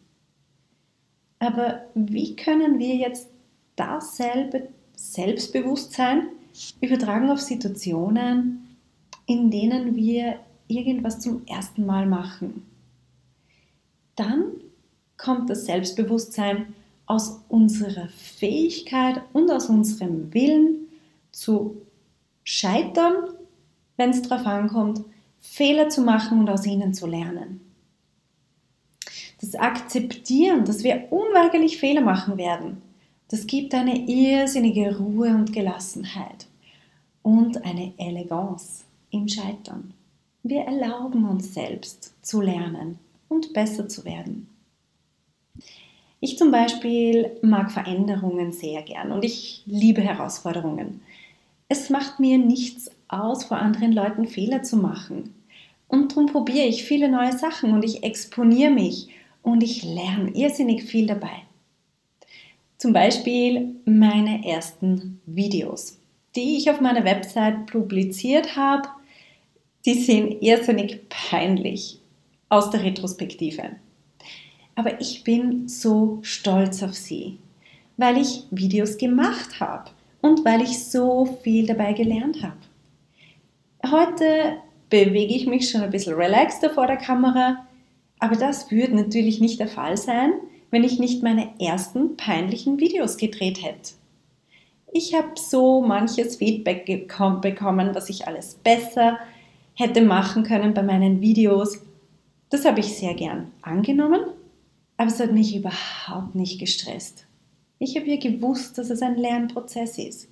Aber 1.40 1.82
wie 1.94 2.36
können 2.36 2.80
wir 2.80 2.96
jetzt 2.96 3.30
dasselbe 3.76 4.70
Selbstbewusstsein 4.98 6.30
übertragen 6.82 7.30
auf 7.30 7.40
Situationen, 7.40 8.78
in 9.28 9.52
denen 9.52 9.96
wir 9.96 10.40
irgendwas 10.68 11.20
zum 11.20 11.46
ersten 11.46 11.86
Mal 11.86 12.08
machen? 12.08 12.66
Dann 14.16 14.54
kommt 15.18 15.50
das 15.50 15.66
Selbstbewusstsein 15.66 16.74
aus 17.06 17.42
unserer 17.48 18.10
Fähigkeit 18.10 19.22
und 19.34 19.52
aus 19.52 19.70
unserem 19.70 20.34
Willen 20.34 20.88
zu 21.32 21.78
scheitern, 22.44 23.16
wenn 23.98 24.10
es 24.10 24.24
darauf 24.24 24.48
ankommt, 24.48 25.02
Fehler 25.40 25.90
zu 25.90 26.02
machen 26.02 26.40
und 26.40 26.50
aus 26.50 26.66
ihnen 26.66 26.94
zu 26.94 27.06
lernen. 27.06 27.62
Das 29.40 29.54
Akzeptieren, 29.54 30.66
dass 30.66 30.84
wir 30.84 31.12
unweigerlich 31.12 31.78
Fehler 31.78 32.02
machen 32.02 32.38
werden, 32.38 32.82
das 33.30 33.46
gibt 33.46 33.74
eine 33.74 34.08
irrsinnige 34.08 34.98
Ruhe 34.98 35.30
und 35.30 35.52
Gelassenheit 35.52 36.48
und 37.24 37.64
eine 37.66 37.94
Eleganz 37.98 38.86
im 39.12 39.28
Scheitern. 39.28 39.94
Wir 40.44 40.62
erlauben 40.62 41.28
uns 41.28 41.54
selbst 41.54 42.14
zu 42.22 42.42
lernen 42.42 43.00
und 43.28 43.54
besser 43.54 43.90
zu 43.90 44.06
werden. 44.06 44.48
Ich 46.20 46.38
zum 46.38 46.52
Beispiel 46.52 47.38
mag 47.42 47.72
Veränderungen 47.72 48.52
sehr 48.52 48.82
gern 48.82 49.12
und 49.12 49.26
ich 49.26 49.62
liebe 49.66 50.02
Herausforderungen. 50.02 51.02
Es 51.70 51.90
macht 51.90 52.20
mir 52.20 52.38
nichts 52.38 52.90
aus, 53.08 53.44
vor 53.44 53.58
anderen 53.58 53.92
Leuten 53.92 54.26
Fehler 54.26 54.64
zu 54.64 54.78
machen. 54.78 55.34
Und 55.88 56.12
darum 56.12 56.28
probiere 56.28 56.66
ich 56.66 56.86
viele 56.86 57.10
neue 57.10 57.38
Sachen 57.38 57.74
und 57.74 57.84
ich 57.84 58.04
exponiere 58.04 58.72
mich 58.72 59.10
und 59.44 59.62
ich 59.62 59.84
lerne 59.84 60.32
irrsinnig 60.32 60.84
viel 60.84 61.08
dabei. 61.08 61.47
Zum 62.78 62.94
Beispiel 62.94 63.76
meine 63.86 64.46
ersten 64.48 65.20
Videos, 65.26 65.98
die 66.36 66.58
ich 66.58 66.70
auf 66.70 66.80
meiner 66.80 67.04
Website 67.04 67.66
publiziert 67.66 68.56
habe, 68.56 68.88
die 69.86 69.96
sind 69.96 70.44
irrsinnig 70.44 71.10
peinlich 71.10 72.00
aus 72.50 72.70
der 72.70 72.84
Retrospektive. 72.84 73.72
Aber 74.76 75.02
ich 75.02 75.24
bin 75.24 75.68
so 75.68 76.20
stolz 76.22 76.84
auf 76.84 76.94
sie, 76.94 77.40
weil 77.98 78.18
ich 78.18 78.44
Videos 78.52 79.00
gemacht 79.00 79.60
habe 79.60 79.90
und 80.22 80.46
weil 80.46 80.62
ich 80.62 80.84
so 80.86 81.40
viel 81.42 81.66
dabei 81.66 81.94
gelernt 81.94 82.44
habe. 82.44 82.58
Heute 83.92 84.58
bewege 84.92 85.34
ich 85.34 85.48
mich 85.48 85.68
schon 85.68 85.82
ein 85.82 85.90
bisschen 85.90 86.14
relaxter 86.14 86.70
vor 86.70 86.86
der 86.86 86.98
Kamera, 86.98 87.66
aber 88.20 88.36
das 88.36 88.70
würde 88.70 88.96
natürlich 88.96 89.40
nicht 89.40 89.60
der 89.60 89.68
Fall 89.68 89.98
sein, 89.98 90.34
wenn 90.72 90.84
ich 90.84 91.00
nicht 91.00 91.24
meine 91.24 91.60
ersten 91.60 92.18
peinlichen 92.18 92.80
Videos 92.80 93.18
gedreht 93.18 93.64
hätte. 93.64 93.94
Ich 94.92 95.14
habe 95.14 95.32
so 95.36 95.82
manches 95.82 96.38
Feedback 96.38 96.86
bekommen, 96.86 97.94
was 97.94 98.10
ich 98.10 98.28
alles 98.28 98.56
besser 98.56 99.20
hätte 99.74 100.02
machen 100.02 100.44
können 100.44 100.74
bei 100.74 100.84
meinen 100.84 101.22
Videos. 101.22 101.80
Das 102.50 102.66
habe 102.66 102.80
ich 102.80 102.98
sehr 102.98 103.14
gern 103.14 103.52
angenommen, 103.62 104.22
aber 104.98 105.10
es 105.10 105.20
hat 105.20 105.32
mich 105.32 105.56
überhaupt 105.56 106.36
nicht 106.36 106.60
gestresst. 106.60 107.26
Ich 107.80 107.96
habe 107.96 108.08
ja 108.08 108.18
gewusst, 108.18 108.78
dass 108.78 108.90
es 108.90 109.02
ein 109.02 109.18
Lernprozess 109.18 109.98
ist. 109.98 110.30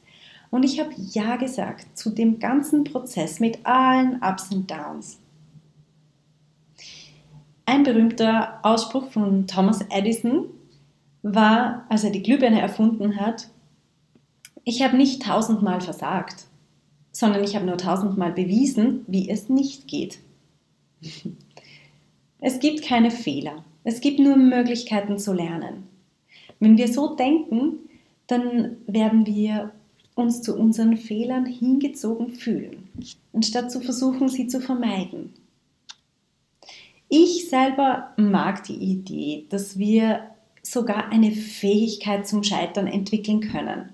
Und 0.50 0.64
ich 0.64 0.80
habe 0.80 0.92
Ja 0.98 1.36
gesagt 1.36 1.98
zu 1.98 2.10
dem 2.10 2.40
ganzen 2.40 2.84
Prozess 2.86 3.40
mit 3.40 3.60
allen 3.66 4.22
Ups 4.24 4.52
und 4.52 4.72
Downs. 4.72 5.20
Ein 7.66 7.84
berühmter 7.84 8.60
Ausspruch 8.64 9.10
von 9.10 9.48
Thomas 9.48 9.80
Edison 9.90 10.46
war, 11.24 11.86
als 11.90 12.04
er 12.04 12.12
die 12.12 12.22
Glühbirne 12.22 12.62
erfunden 12.62 13.20
hat, 13.20 13.50
ich 14.64 14.84
habe 14.84 14.98
nicht 14.98 15.24
tausendmal 15.24 15.82
versagt, 15.82 16.46
sondern 17.12 17.44
ich 17.44 17.56
habe 17.56 17.66
nur 17.66 17.78
tausendmal 17.78 18.32
bewiesen, 18.32 19.06
wie 19.08 19.30
es 19.30 19.50
nicht 19.50 19.88
geht. 19.88 20.20
Es 22.42 22.60
gibt 22.60 22.84
keine 22.84 23.10
Fehler, 23.10 23.64
es 23.84 24.02
gibt 24.02 24.20
nur 24.20 24.36
Möglichkeiten 24.36 25.18
zu 25.18 25.34
lernen. 25.34 25.88
Wenn 26.60 26.78
wir 26.78 26.88
so 26.88 27.16
denken, 27.16 27.80
dann 28.28 28.78
werden 28.86 29.26
wir 29.26 29.72
uns 30.14 30.42
zu 30.42 30.56
unseren 30.56 30.96
Fehlern 30.98 31.46
hingezogen 31.46 32.30
fühlen, 32.30 32.90
anstatt 33.34 33.72
zu 33.72 33.82
versuchen, 33.82 34.30
sie 34.30 34.48
zu 34.48 34.62
vermeiden. 34.62 35.34
Ich 37.10 37.50
selber 37.50 38.14
mag 38.18 38.64
die 38.64 38.76
Idee, 38.76 39.46
dass 39.50 39.78
wir 39.78 40.32
sogar 40.64 41.12
eine 41.12 41.32
Fähigkeit 41.32 42.28
zum 42.28 42.44
Scheitern 42.44 42.88
entwickeln 42.88 43.42
können. 43.42 43.92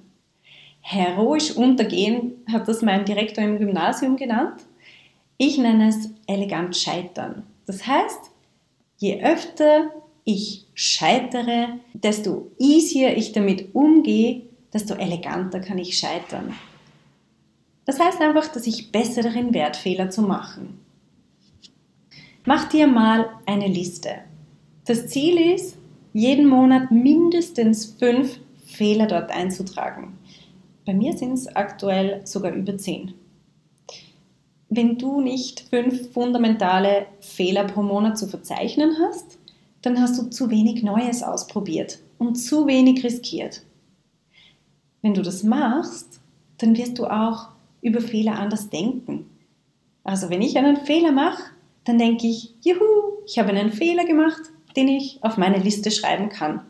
Heroisch 0.81 1.51
untergehen 1.51 2.33
hat 2.51 2.67
das 2.67 2.81
mein 2.81 3.05
Direktor 3.05 3.43
im 3.43 3.59
Gymnasium 3.59 4.15
genannt. 4.15 4.61
Ich 5.37 5.57
nenne 5.57 5.89
es 5.89 6.09
elegant 6.27 6.75
scheitern. 6.75 7.43
Das 7.65 7.85
heißt, 7.85 8.31
je 8.97 9.21
öfter 9.23 9.91
ich 10.23 10.65
scheitere, 10.73 11.79
desto 11.93 12.51
easier 12.59 13.17
ich 13.17 13.31
damit 13.31 13.73
umgehe, 13.73 14.43
desto 14.73 14.93
eleganter 14.93 15.59
kann 15.59 15.77
ich 15.77 15.97
scheitern. 15.97 16.53
Das 17.85 17.99
heißt 17.99 18.21
einfach, 18.21 18.47
dass 18.47 18.67
ich 18.67 18.91
besser 18.91 19.23
darin 19.23 19.53
werde, 19.53 19.77
Fehler 19.77 20.09
zu 20.09 20.21
machen. 20.21 20.80
Mach 22.45 22.69
dir 22.69 22.87
mal 22.87 23.29
eine 23.45 23.67
Liste. 23.67 24.15
Das 24.87 25.07
Ziel 25.07 25.53
ist, 25.53 25.77
jeden 26.11 26.47
Monat 26.47 26.89
mindestens 26.89 27.85
fünf 27.99 28.39
Fehler 28.65 29.05
dort 29.05 29.29
einzutragen. 29.29 30.17
Bei 30.83 30.93
mir 30.93 31.15
sind 31.15 31.33
es 31.33 31.47
aktuell 31.47 32.25
sogar 32.25 32.51
über 32.53 32.75
zehn. 32.77 33.13
Wenn 34.69 34.97
du 34.97 35.21
nicht 35.21 35.67
fünf 35.69 36.13
fundamentale 36.13 37.05
Fehler 37.19 37.65
pro 37.65 37.83
Monat 37.83 38.17
zu 38.17 38.25
verzeichnen 38.27 38.95
hast, 38.99 39.37
dann 39.83 40.01
hast 40.01 40.17
du 40.17 40.29
zu 40.31 40.49
wenig 40.49 40.81
Neues 40.81 41.21
ausprobiert 41.21 41.99
und 42.17 42.35
zu 42.35 42.65
wenig 42.65 43.03
riskiert. 43.03 43.61
Wenn 45.03 45.13
du 45.13 45.21
das 45.21 45.43
machst, 45.43 46.19
dann 46.57 46.75
wirst 46.75 46.97
du 46.97 47.05
auch 47.05 47.49
über 47.81 48.01
Fehler 48.01 48.39
anders 48.39 48.69
denken. 48.69 49.29
Also 50.03 50.31
wenn 50.31 50.41
ich 50.41 50.57
einen 50.57 50.77
Fehler 50.77 51.11
mache, 51.11 51.43
dann 51.83 51.97
denke 51.97 52.27
ich, 52.27 52.55
juhu, 52.61 53.23
ich 53.25 53.39
habe 53.39 53.49
einen 53.49 53.71
Fehler 53.71 54.05
gemacht, 54.05 54.41
den 54.75 54.87
ich 54.87 55.19
auf 55.21 55.37
meine 55.37 55.57
Liste 55.57 55.91
schreiben 55.91 56.29
kann. 56.29 56.65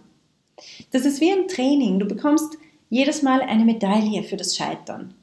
Das 0.91 1.05
ist 1.05 1.21
wie 1.21 1.31
ein 1.31 1.47
Training. 1.47 1.99
Du 1.99 2.05
bekommst 2.05 2.57
jedes 2.89 3.21
Mal 3.21 3.41
eine 3.41 3.65
Medaille 3.65 4.23
für 4.23 4.37
das 4.37 4.55
Scheitern. 4.55 5.13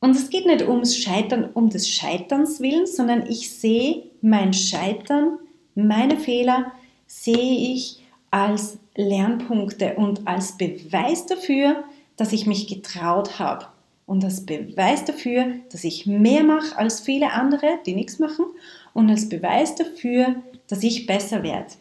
Und 0.00 0.16
es 0.16 0.30
geht 0.30 0.46
nicht 0.46 0.66
ums 0.66 0.96
Scheitern, 0.96 1.50
um 1.52 1.68
des 1.68 1.88
Scheiterns 1.88 2.60
willen, 2.60 2.86
sondern 2.86 3.26
ich 3.26 3.50
sehe 3.52 4.04
mein 4.22 4.52
Scheitern, 4.54 5.38
meine 5.74 6.18
Fehler, 6.18 6.72
sehe 7.06 7.74
ich 7.74 8.02
als 8.30 8.78
Lernpunkte 8.94 9.94
und 9.96 10.26
als 10.26 10.56
Beweis 10.56 11.26
dafür, 11.26 11.84
dass 12.16 12.32
ich 12.32 12.46
mich 12.46 12.66
getraut 12.66 13.38
habe. 13.38 13.66
Und 14.10 14.24
als 14.24 14.44
Beweis 14.44 15.04
dafür, 15.04 15.54
dass 15.70 15.84
ich 15.84 16.04
mehr 16.04 16.42
mache 16.42 16.76
als 16.76 16.98
viele 16.98 17.30
andere, 17.30 17.78
die 17.86 17.94
nichts 17.94 18.18
machen. 18.18 18.44
Und 18.92 19.08
als 19.08 19.28
Beweis 19.28 19.76
dafür, 19.76 20.34
dass 20.66 20.82
ich 20.82 21.06
besser 21.06 21.44
werde 21.44 21.74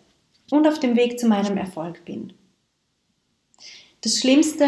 und 0.51 0.67
auf 0.67 0.79
dem 0.79 0.95
Weg 0.95 1.19
zu 1.19 1.27
meinem 1.27 1.57
Erfolg 1.57 2.05
bin. 2.05 2.33
Das 4.01 4.19
Schlimmste, 4.19 4.67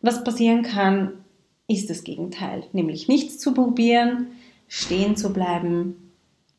was 0.00 0.24
passieren 0.24 0.62
kann, 0.62 1.22
ist 1.68 1.90
das 1.90 2.02
Gegenteil, 2.02 2.64
nämlich 2.72 3.08
nichts 3.08 3.36
zu 3.36 3.52
probieren, 3.52 4.28
stehen 4.66 5.18
zu 5.18 5.34
bleiben. 5.34 6.10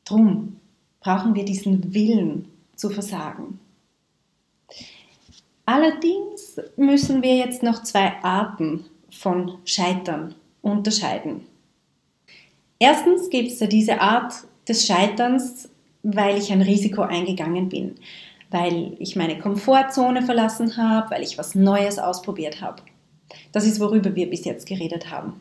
Drum 0.05 0.57
brauchen 0.99 1.34
wir 1.34 1.45
diesen 1.45 1.95
Willen 1.95 2.47
zu 2.75 2.91
versagen. 2.91 3.60
Allerdings 5.65 6.60
müssen 6.77 7.23
wir 7.23 7.38
jetzt 7.38 7.63
noch 7.63 7.81
zwei 7.81 8.21
Arten 8.21 8.86
von 9.12 9.58
Scheitern 9.65 10.36
unterscheiden. 10.62 11.41
Erstens 12.80 13.30
gibt 13.30 13.52
es 13.52 13.60
ja 13.60 13.67
diese 13.67 14.02
Art 14.02 14.34
des 14.67 14.86
Scheiterns, 14.88 15.69
weil 16.04 16.38
ich 16.38 16.52
ein 16.52 16.62
Risiko 16.62 17.04
eingegangen 17.04 17.69
bin, 17.69 17.95
weil 18.50 18.95
ich 19.00 19.15
meine 19.15 19.38
Komfortzone 19.38 20.24
verlassen 20.24 20.78
habe, 20.78 21.12
weil 21.12 21.24
ich 21.24 21.38
was 21.38 21.56
Neues 21.56 22.00
ausprobiert 22.00 22.62
habe. 22.62 22.82
Das 23.52 23.65
ist, 23.65 23.80
worüber 23.80 24.15
wir 24.15 24.30
bis 24.30 24.45
jetzt 24.45 24.67
geredet 24.67 25.12
haben. 25.12 25.39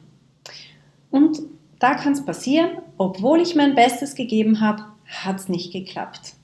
Und 1.11 1.41
da 1.79 1.95
kann 1.95 2.13
es 2.13 2.25
passieren, 2.25 2.71
obwohl 2.99 3.41
ich 3.41 3.57
mein 3.57 3.75
Bestes 3.75 4.15
gegeben 4.15 4.61
habe, 4.61 4.85
hat 5.07 5.37
es 5.41 5.49
nicht 5.49 5.73
geklappt. 5.73 6.35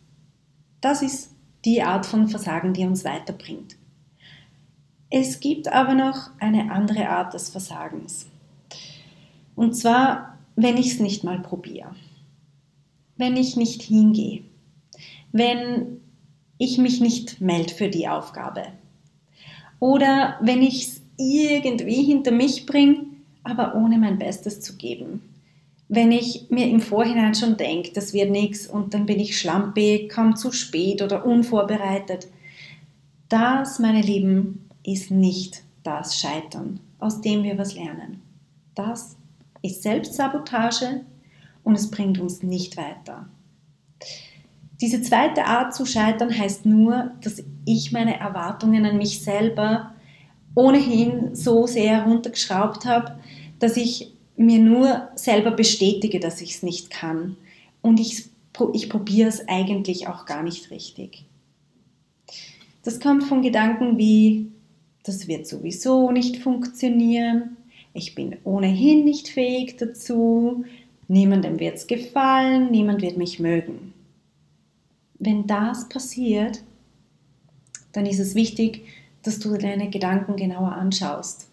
Das 0.80 1.02
ist 1.02 1.34
die 1.64 1.82
Art 1.82 2.06
von 2.06 2.28
Versagen, 2.28 2.72
die 2.72 2.84
uns 2.84 3.04
weiterbringt. 3.04 3.76
Es 5.10 5.40
gibt 5.40 5.68
aber 5.72 5.94
noch 5.94 6.30
eine 6.40 6.70
andere 6.72 7.08
Art 7.08 7.34
des 7.34 7.48
Versagens. 7.48 8.26
Und 9.54 9.74
zwar, 9.74 10.38
wenn 10.56 10.76
ich 10.76 10.92
es 10.92 11.00
nicht 11.00 11.24
mal 11.24 11.40
probiere. 11.40 11.94
Wenn 13.16 13.36
ich 13.36 13.56
nicht 13.56 13.82
hingehe. 13.82 14.42
Wenn 15.32 16.00
ich 16.58 16.78
mich 16.78 17.00
nicht 17.00 17.40
melde 17.40 17.72
für 17.72 17.88
die 17.88 18.08
Aufgabe. 18.08 18.64
Oder 19.78 20.38
wenn 20.40 20.62
ich 20.62 20.82
es 20.82 21.02
irgendwie 21.16 22.02
hinter 22.02 22.32
mich 22.32 22.66
bringe, 22.66 23.06
aber 23.44 23.74
ohne 23.74 23.98
mein 23.98 24.18
Bestes 24.18 24.60
zu 24.60 24.76
geben 24.76 25.22
wenn 25.88 26.10
ich 26.10 26.46
mir 26.50 26.66
im 26.68 26.80
Vorhinein 26.80 27.34
schon 27.34 27.56
denke, 27.56 27.92
das 27.92 28.12
wird 28.12 28.30
nichts 28.30 28.66
und 28.66 28.92
dann 28.92 29.06
bin 29.06 29.20
ich 29.20 29.38
schlampig, 29.38 30.12
komme 30.12 30.34
zu 30.34 30.50
spät 30.52 31.00
oder 31.00 31.24
unvorbereitet. 31.24 32.26
Das, 33.28 33.78
meine 33.78 34.00
Lieben, 34.00 34.65
ist 34.86 35.10
nicht 35.10 35.62
das 35.82 36.18
Scheitern, 36.18 36.80
aus 36.98 37.20
dem 37.20 37.42
wir 37.42 37.58
was 37.58 37.74
lernen. 37.74 38.22
Das 38.74 39.16
ist 39.62 39.82
Selbstsabotage 39.82 41.04
und 41.64 41.74
es 41.74 41.90
bringt 41.90 42.18
uns 42.18 42.42
nicht 42.42 42.76
weiter. 42.76 43.28
Diese 44.80 45.00
zweite 45.00 45.46
Art 45.46 45.74
zu 45.74 45.86
scheitern 45.86 46.36
heißt 46.36 46.66
nur, 46.66 47.12
dass 47.22 47.42
ich 47.64 47.92
meine 47.92 48.18
Erwartungen 48.18 48.84
an 48.84 48.98
mich 48.98 49.22
selber 49.22 49.94
ohnehin 50.54 51.34
so 51.34 51.66
sehr 51.66 52.04
runtergeschraubt 52.04 52.84
habe, 52.84 53.18
dass 53.58 53.76
ich 53.76 54.12
mir 54.36 54.58
nur 54.58 55.08
selber 55.14 55.50
bestätige, 55.50 56.20
dass 56.20 56.40
ich 56.40 56.56
es 56.56 56.62
nicht 56.62 56.90
kann. 56.90 57.36
Und 57.80 58.00
ich, 58.00 58.28
ich 58.74 58.90
probiere 58.90 59.28
es 59.28 59.48
eigentlich 59.48 60.08
auch 60.08 60.26
gar 60.26 60.42
nicht 60.42 60.70
richtig. 60.70 61.24
Das 62.82 63.00
kommt 63.00 63.24
von 63.24 63.42
Gedanken 63.42 63.98
wie, 63.98 64.52
das 65.06 65.28
wird 65.28 65.46
sowieso 65.46 66.10
nicht 66.10 66.38
funktionieren, 66.38 67.56
ich 67.92 68.14
bin 68.14 68.36
ohnehin 68.44 69.04
nicht 69.04 69.28
fähig 69.28 69.76
dazu, 69.78 70.64
niemandem 71.08 71.58
wird 71.58 71.76
es 71.76 71.86
gefallen, 71.86 72.70
niemand 72.70 73.00
wird 73.00 73.16
mich 73.16 73.40
mögen. 73.40 73.94
Wenn 75.18 75.46
das 75.46 75.88
passiert, 75.88 76.62
dann 77.92 78.04
ist 78.04 78.18
es 78.18 78.34
wichtig, 78.34 78.84
dass 79.22 79.38
du 79.38 79.56
deine 79.56 79.88
Gedanken 79.88 80.36
genauer 80.36 80.72
anschaust 80.72 81.48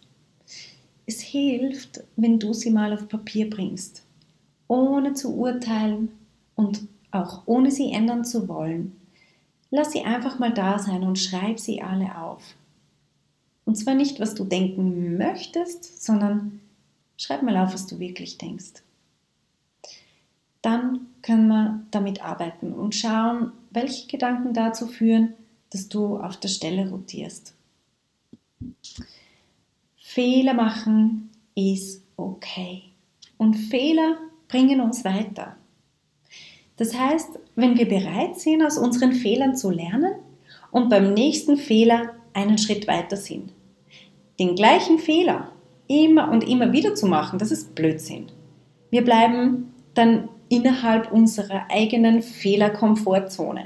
es 1.05 1.21
hilft, 1.21 2.03
wenn 2.15 2.39
du 2.39 2.53
sie 2.53 2.71
mal 2.71 2.93
auf 2.93 3.07
Papier 3.07 3.49
bringst, 3.49 4.03
ohne 4.67 5.13
zu 5.13 5.35
urteilen 5.35 6.09
und 6.55 6.87
auch 7.11 7.43
ohne 7.45 7.71
sie 7.71 7.91
ändern 7.91 8.25
zu 8.25 8.47
wollen. 8.47 8.95
Lass 9.69 9.91
sie 9.91 10.03
einfach 10.03 10.39
mal 10.39 10.53
da 10.53 10.79
sein 10.79 11.03
und 11.03 11.19
schreib 11.19 11.59
sie 11.59 11.81
alle 11.81 12.17
auf. 12.17 12.55
Und 13.65 13.75
zwar 13.75 13.95
nicht, 13.95 14.19
was 14.19 14.35
du 14.35 14.43
denken 14.43 15.17
möchtest, 15.17 16.03
sondern 16.03 16.59
schreib 17.17 17.43
mal 17.43 17.57
auf, 17.57 17.73
was 17.73 17.87
du 17.87 17.99
wirklich 17.99 18.37
denkst. 18.37 18.83
Dann 20.61 21.07
können 21.21 21.47
wir 21.47 21.85
damit 21.91 22.23
arbeiten 22.23 22.73
und 22.73 22.95
schauen, 22.95 23.51
welche 23.71 24.07
Gedanken 24.07 24.53
dazu 24.53 24.87
führen, 24.87 25.33
dass 25.71 25.89
du 25.89 26.17
auf 26.17 26.37
der 26.37 26.49
Stelle 26.49 26.89
rotierst. 26.89 27.53
Fehler 29.97 30.53
machen 30.53 31.31
ist 31.55 32.03
okay. 32.17 32.83
Und 33.37 33.55
Fehler 33.55 34.17
bringen 34.47 34.79
uns 34.79 35.03
weiter. 35.03 35.57
Das 36.77 36.97
heißt, 36.97 37.39
wenn 37.55 37.77
wir 37.77 37.87
bereit 37.87 38.39
sind, 38.39 38.63
aus 38.63 38.77
unseren 38.77 39.13
Fehlern 39.13 39.55
zu 39.55 39.69
lernen 39.69 40.13
und 40.71 40.89
beim 40.89 41.13
nächsten 41.13 41.57
Fehler 41.57 42.13
einen 42.33 42.57
Schritt 42.57 42.87
weiter 42.87 43.17
sind. 43.17 43.52
Den 44.39 44.55
gleichen 44.55 44.99
Fehler 44.99 45.51
immer 45.87 46.31
und 46.31 46.47
immer 46.47 46.71
wieder 46.71 46.95
zu 46.95 47.07
machen, 47.07 47.39
das 47.39 47.51
ist 47.51 47.75
Blödsinn. 47.75 48.27
Wir 48.89 49.03
bleiben 49.03 49.73
dann 49.93 50.29
innerhalb 50.49 51.11
unserer 51.11 51.67
eigenen 51.69 52.21
Fehlerkomfortzone. 52.21 53.65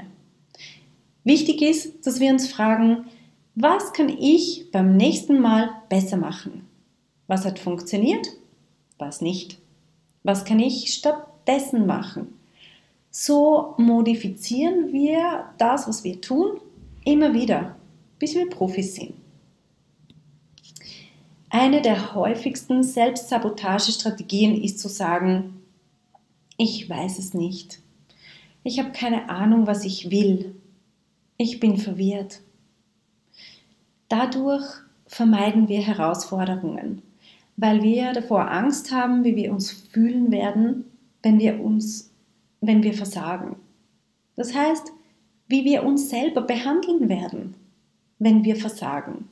Wichtig 1.24 1.62
ist, 1.62 2.06
dass 2.06 2.20
wir 2.20 2.30
uns 2.30 2.48
fragen, 2.48 3.06
was 3.54 3.92
kann 3.92 4.08
ich 4.08 4.70
beim 4.72 4.96
nächsten 4.96 5.40
Mal 5.40 5.70
besser 5.88 6.16
machen? 6.16 6.66
Was 7.26 7.44
hat 7.44 7.58
funktioniert? 7.58 8.28
Was 8.98 9.20
nicht? 9.20 9.58
Was 10.22 10.44
kann 10.44 10.60
ich 10.60 10.94
stattdessen 10.94 11.86
machen? 11.86 12.38
So 13.10 13.74
modifizieren 13.78 14.92
wir 14.92 15.46
das, 15.58 15.88
was 15.88 16.04
wir 16.04 16.20
tun, 16.20 16.60
immer 17.04 17.34
wieder, 17.34 17.76
bis 18.18 18.34
wir 18.34 18.48
Profis 18.48 18.94
sind. 18.94 19.14
Eine 21.50 21.80
der 21.80 22.14
häufigsten 22.14 22.82
Selbstsabotagestrategien 22.82 24.62
ist 24.62 24.80
zu 24.80 24.88
sagen, 24.88 25.62
ich 26.58 26.90
weiß 26.90 27.18
es 27.18 27.32
nicht. 27.32 27.80
Ich 28.64 28.78
habe 28.78 28.90
keine 28.92 29.30
Ahnung, 29.30 29.66
was 29.66 29.84
ich 29.84 30.10
will. 30.10 30.54
Ich 31.38 31.58
bin 31.58 31.78
verwirrt. 31.78 32.40
Dadurch 34.08 34.66
vermeiden 35.06 35.68
wir 35.68 35.80
Herausforderungen, 35.80 37.00
weil 37.56 37.82
wir 37.82 38.12
davor 38.12 38.50
Angst 38.50 38.92
haben, 38.92 39.24
wie 39.24 39.36
wir 39.36 39.50
uns 39.50 39.70
fühlen 39.70 40.30
werden, 40.30 40.84
wenn 41.22 41.38
wir 41.38 41.60
uns, 41.60 42.10
wenn 42.60 42.82
wir 42.82 42.92
versagen. 42.92 43.56
Das 44.36 44.54
heißt, 44.54 44.92
wie 45.46 45.64
wir 45.64 45.82
uns 45.82 46.10
selber 46.10 46.42
behandeln 46.42 47.08
werden, 47.08 47.54
wenn 48.18 48.44
wir 48.44 48.56
versagen. 48.56 49.28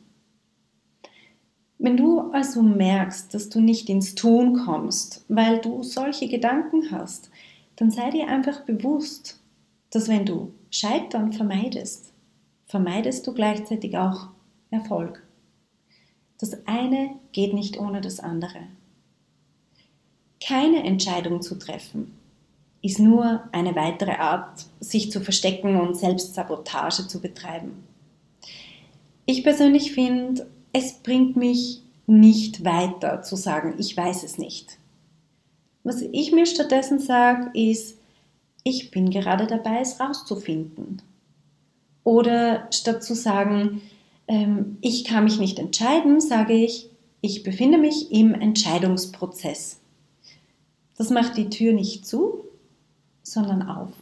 Wenn 1.87 1.97
du 1.97 2.33
also 2.33 2.63
merkst, 2.63 3.33
dass 3.33 3.49
du 3.49 3.61
nicht 3.61 3.89
ins 3.89 4.17
Tun 4.17 4.65
kommst, 4.65 5.25
weil 5.29 5.61
du 5.61 5.85
solche 5.85 6.27
Gedanken 6.27 6.91
hast, 6.91 7.31
dann 7.77 7.93
sei 7.93 8.11
dir 8.11 8.27
einfach 8.27 8.63
bewusst, 8.63 9.39
dass 9.91 10.09
wenn 10.09 10.27
du 10.27 10.53
Scheitern 10.69 11.33
vermeidest, 11.33 12.13
vermeidest 12.67 13.25
du 13.25 13.35
gleichzeitig 13.35 13.97
auch 13.97 14.31
Erfolg. 14.71 15.23
Das 16.41 16.67
eine 16.67 17.11
geht 17.31 17.55
nicht 17.55 17.79
ohne 17.79 18.01
das 18.01 18.19
andere. 18.19 18.63
Keine 20.45 20.83
Entscheidung 20.83 21.41
zu 21.41 21.57
treffen 21.57 22.17
ist 22.83 22.99
nur 22.99 23.45
eine 23.53 23.77
weitere 23.77 24.17
Art, 24.17 24.67
sich 24.81 25.13
zu 25.13 25.21
verstecken 25.21 25.77
und 25.81 25.97
Selbstsabotage 25.97 27.07
zu 27.07 27.21
betreiben. 27.21 27.85
Ich 29.25 29.45
persönlich 29.45 29.93
finde, 29.93 30.49
es 30.77 30.93
bringt 30.93 31.37
mich 31.37 31.81
nicht 32.07 32.63
weiter 32.63 33.23
zu 33.23 33.35
sagen, 33.35 33.77
ich 33.79 33.97
weiß 33.97 34.25
es 34.25 34.37
nicht. 34.37 34.77
Was 35.85 36.03
ich 36.03 36.33
mir 36.33 36.45
stattdessen 36.45 36.99
sage, 36.99 37.51
ist, 37.59 37.97
ich 38.63 38.91
bin 38.91 39.09
gerade 39.09 39.47
dabei, 39.47 39.81
es 39.81 39.99
rauszufinden. 39.99 41.01
Oder 42.05 42.69
statt 42.71 43.03
zu 43.03 43.15
sagen, 43.15 43.81
ähm, 44.29 44.77
ich 44.83 45.05
kann 45.05 45.25
mich 45.25 45.39
nicht 45.39 45.59
entscheiden, 45.59 46.21
sage 46.21 46.53
ich, 46.53 46.91
ich 47.23 47.43
befinde 47.43 47.79
mich 47.79 48.13
im 48.13 48.35
Entscheidungsprozess. 48.35 49.81
Das 50.99 51.09
macht 51.09 51.39
die 51.39 51.49
Tür 51.49 51.73
nicht 51.73 52.07
zu, 52.07 52.45
sondern 53.23 53.63
auf. 53.63 53.93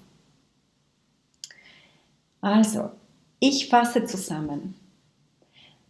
Also, 2.41 2.91
ich 3.39 3.69
fasse 3.69 4.07
zusammen. 4.07 4.75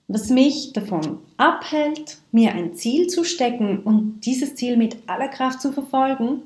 Was 0.06 0.28
mich 0.28 0.72
davon 0.72 1.18
abhält, 1.38 2.18
mir 2.30 2.52
ein 2.52 2.74
Ziel 2.74 3.06
zu 3.06 3.24
stecken 3.24 3.80
und 3.80 4.20
dieses 4.20 4.54
Ziel 4.54 4.76
mit 4.76 4.98
aller 5.06 5.28
Kraft 5.28 5.62
zu 5.62 5.72
verfolgen, 5.72 6.42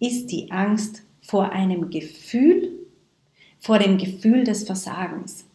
ist 0.00 0.26
die 0.32 0.50
Angst 0.50 1.02
vor 1.22 1.50
einem 1.50 1.90
Gefühl, 1.90 2.72
vor 3.58 3.78
dem 3.78 3.96
Gefühl 3.96 4.44
des 4.44 4.64
Versagens. 4.64 5.46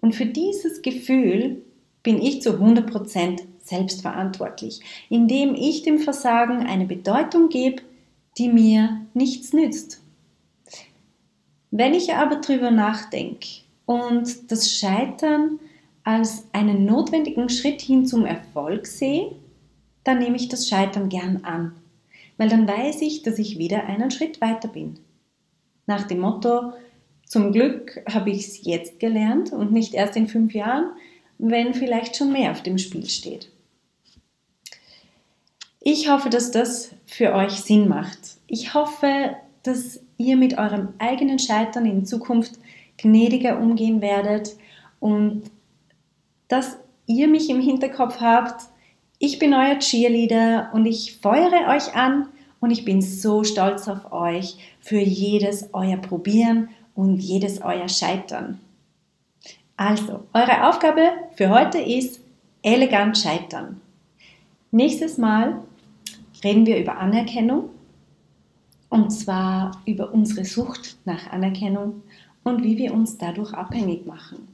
Und 0.00 0.14
für 0.14 0.26
dieses 0.26 0.82
Gefühl 0.82 1.62
bin 2.02 2.20
ich 2.20 2.42
zu 2.42 2.50
100% 2.50 3.40
selbstverantwortlich, 3.64 4.80
indem 5.08 5.54
ich 5.54 5.82
dem 5.82 5.98
Versagen 5.98 6.66
eine 6.66 6.84
Bedeutung 6.84 7.48
gebe, 7.48 7.82
die 8.38 8.48
mir 8.48 9.00
nichts 9.14 9.52
nützt. 9.52 10.02
Wenn 11.70 11.94
ich 11.94 12.14
aber 12.14 12.36
drüber 12.36 12.70
nachdenke 12.70 13.48
und 13.86 14.52
das 14.52 14.70
Scheitern 14.70 15.58
als 16.04 16.44
einen 16.52 16.84
notwendigen 16.84 17.48
Schritt 17.48 17.80
hin 17.80 18.06
zum 18.06 18.26
Erfolg 18.26 18.86
sehe, 18.86 19.34
dann 20.04 20.18
nehme 20.18 20.36
ich 20.36 20.48
das 20.48 20.68
Scheitern 20.68 21.08
gern 21.08 21.44
an, 21.44 21.74
weil 22.36 22.48
dann 22.50 22.68
weiß 22.68 23.00
ich, 23.00 23.22
dass 23.22 23.38
ich 23.38 23.58
wieder 23.58 23.86
einen 23.86 24.10
Schritt 24.10 24.40
weiter 24.40 24.68
bin. 24.68 24.98
Nach 25.86 26.06
dem 26.06 26.20
Motto, 26.20 26.74
zum 27.26 27.52
Glück 27.52 28.02
habe 28.12 28.30
ich 28.30 28.46
es 28.46 28.64
jetzt 28.64 29.00
gelernt 29.00 29.52
und 29.52 29.72
nicht 29.72 29.94
erst 29.94 30.16
in 30.16 30.28
fünf 30.28 30.52
Jahren, 30.52 30.90
wenn 31.38 31.74
vielleicht 31.74 32.16
schon 32.16 32.32
mehr 32.32 32.52
auf 32.52 32.62
dem 32.62 32.78
Spiel 32.78 33.08
steht. 33.08 33.50
Ich 35.80 36.08
hoffe, 36.08 36.30
dass 36.30 36.50
das 36.50 36.90
für 37.06 37.34
euch 37.34 37.52
Sinn 37.52 37.88
macht. 37.88 38.18
Ich 38.46 38.72
hoffe, 38.72 39.36
dass 39.62 40.00
ihr 40.16 40.36
mit 40.36 40.56
eurem 40.58 40.88
eigenen 40.98 41.38
Scheitern 41.38 41.86
in 41.86 42.06
Zukunft 42.06 42.58
gnädiger 42.96 43.58
umgehen 43.58 44.00
werdet 44.00 44.56
und 45.00 45.50
dass 46.48 46.78
ihr 47.06 47.28
mich 47.28 47.50
im 47.50 47.60
Hinterkopf 47.60 48.20
habt. 48.20 48.66
Ich 49.18 49.38
bin 49.38 49.54
euer 49.54 49.78
Cheerleader 49.78 50.70
und 50.72 50.86
ich 50.86 51.18
feuere 51.20 51.68
euch 51.74 51.94
an 51.94 52.28
und 52.60 52.70
ich 52.70 52.84
bin 52.84 53.02
so 53.02 53.44
stolz 53.44 53.88
auf 53.88 54.12
euch 54.12 54.56
für 54.80 54.98
jedes 54.98 55.70
euer 55.72 55.98
Probieren 55.98 56.70
und 56.94 57.18
jedes 57.18 57.60
euer 57.62 57.88
Scheitern. 57.88 58.60
Also, 59.76 60.24
eure 60.32 60.68
Aufgabe 60.68 61.12
für 61.34 61.50
heute 61.50 61.78
ist 61.78 62.20
elegant 62.62 63.18
scheitern. 63.18 63.80
Nächstes 64.70 65.18
Mal 65.18 65.60
reden 66.42 66.66
wir 66.66 66.78
über 66.78 66.98
Anerkennung 66.98 67.70
und 68.88 69.10
zwar 69.10 69.82
über 69.86 70.12
unsere 70.12 70.44
Sucht 70.44 70.96
nach 71.04 71.30
Anerkennung 71.32 72.02
und 72.44 72.62
wie 72.62 72.78
wir 72.78 72.94
uns 72.94 73.18
dadurch 73.18 73.52
abhängig 73.52 74.06
machen. 74.06 74.53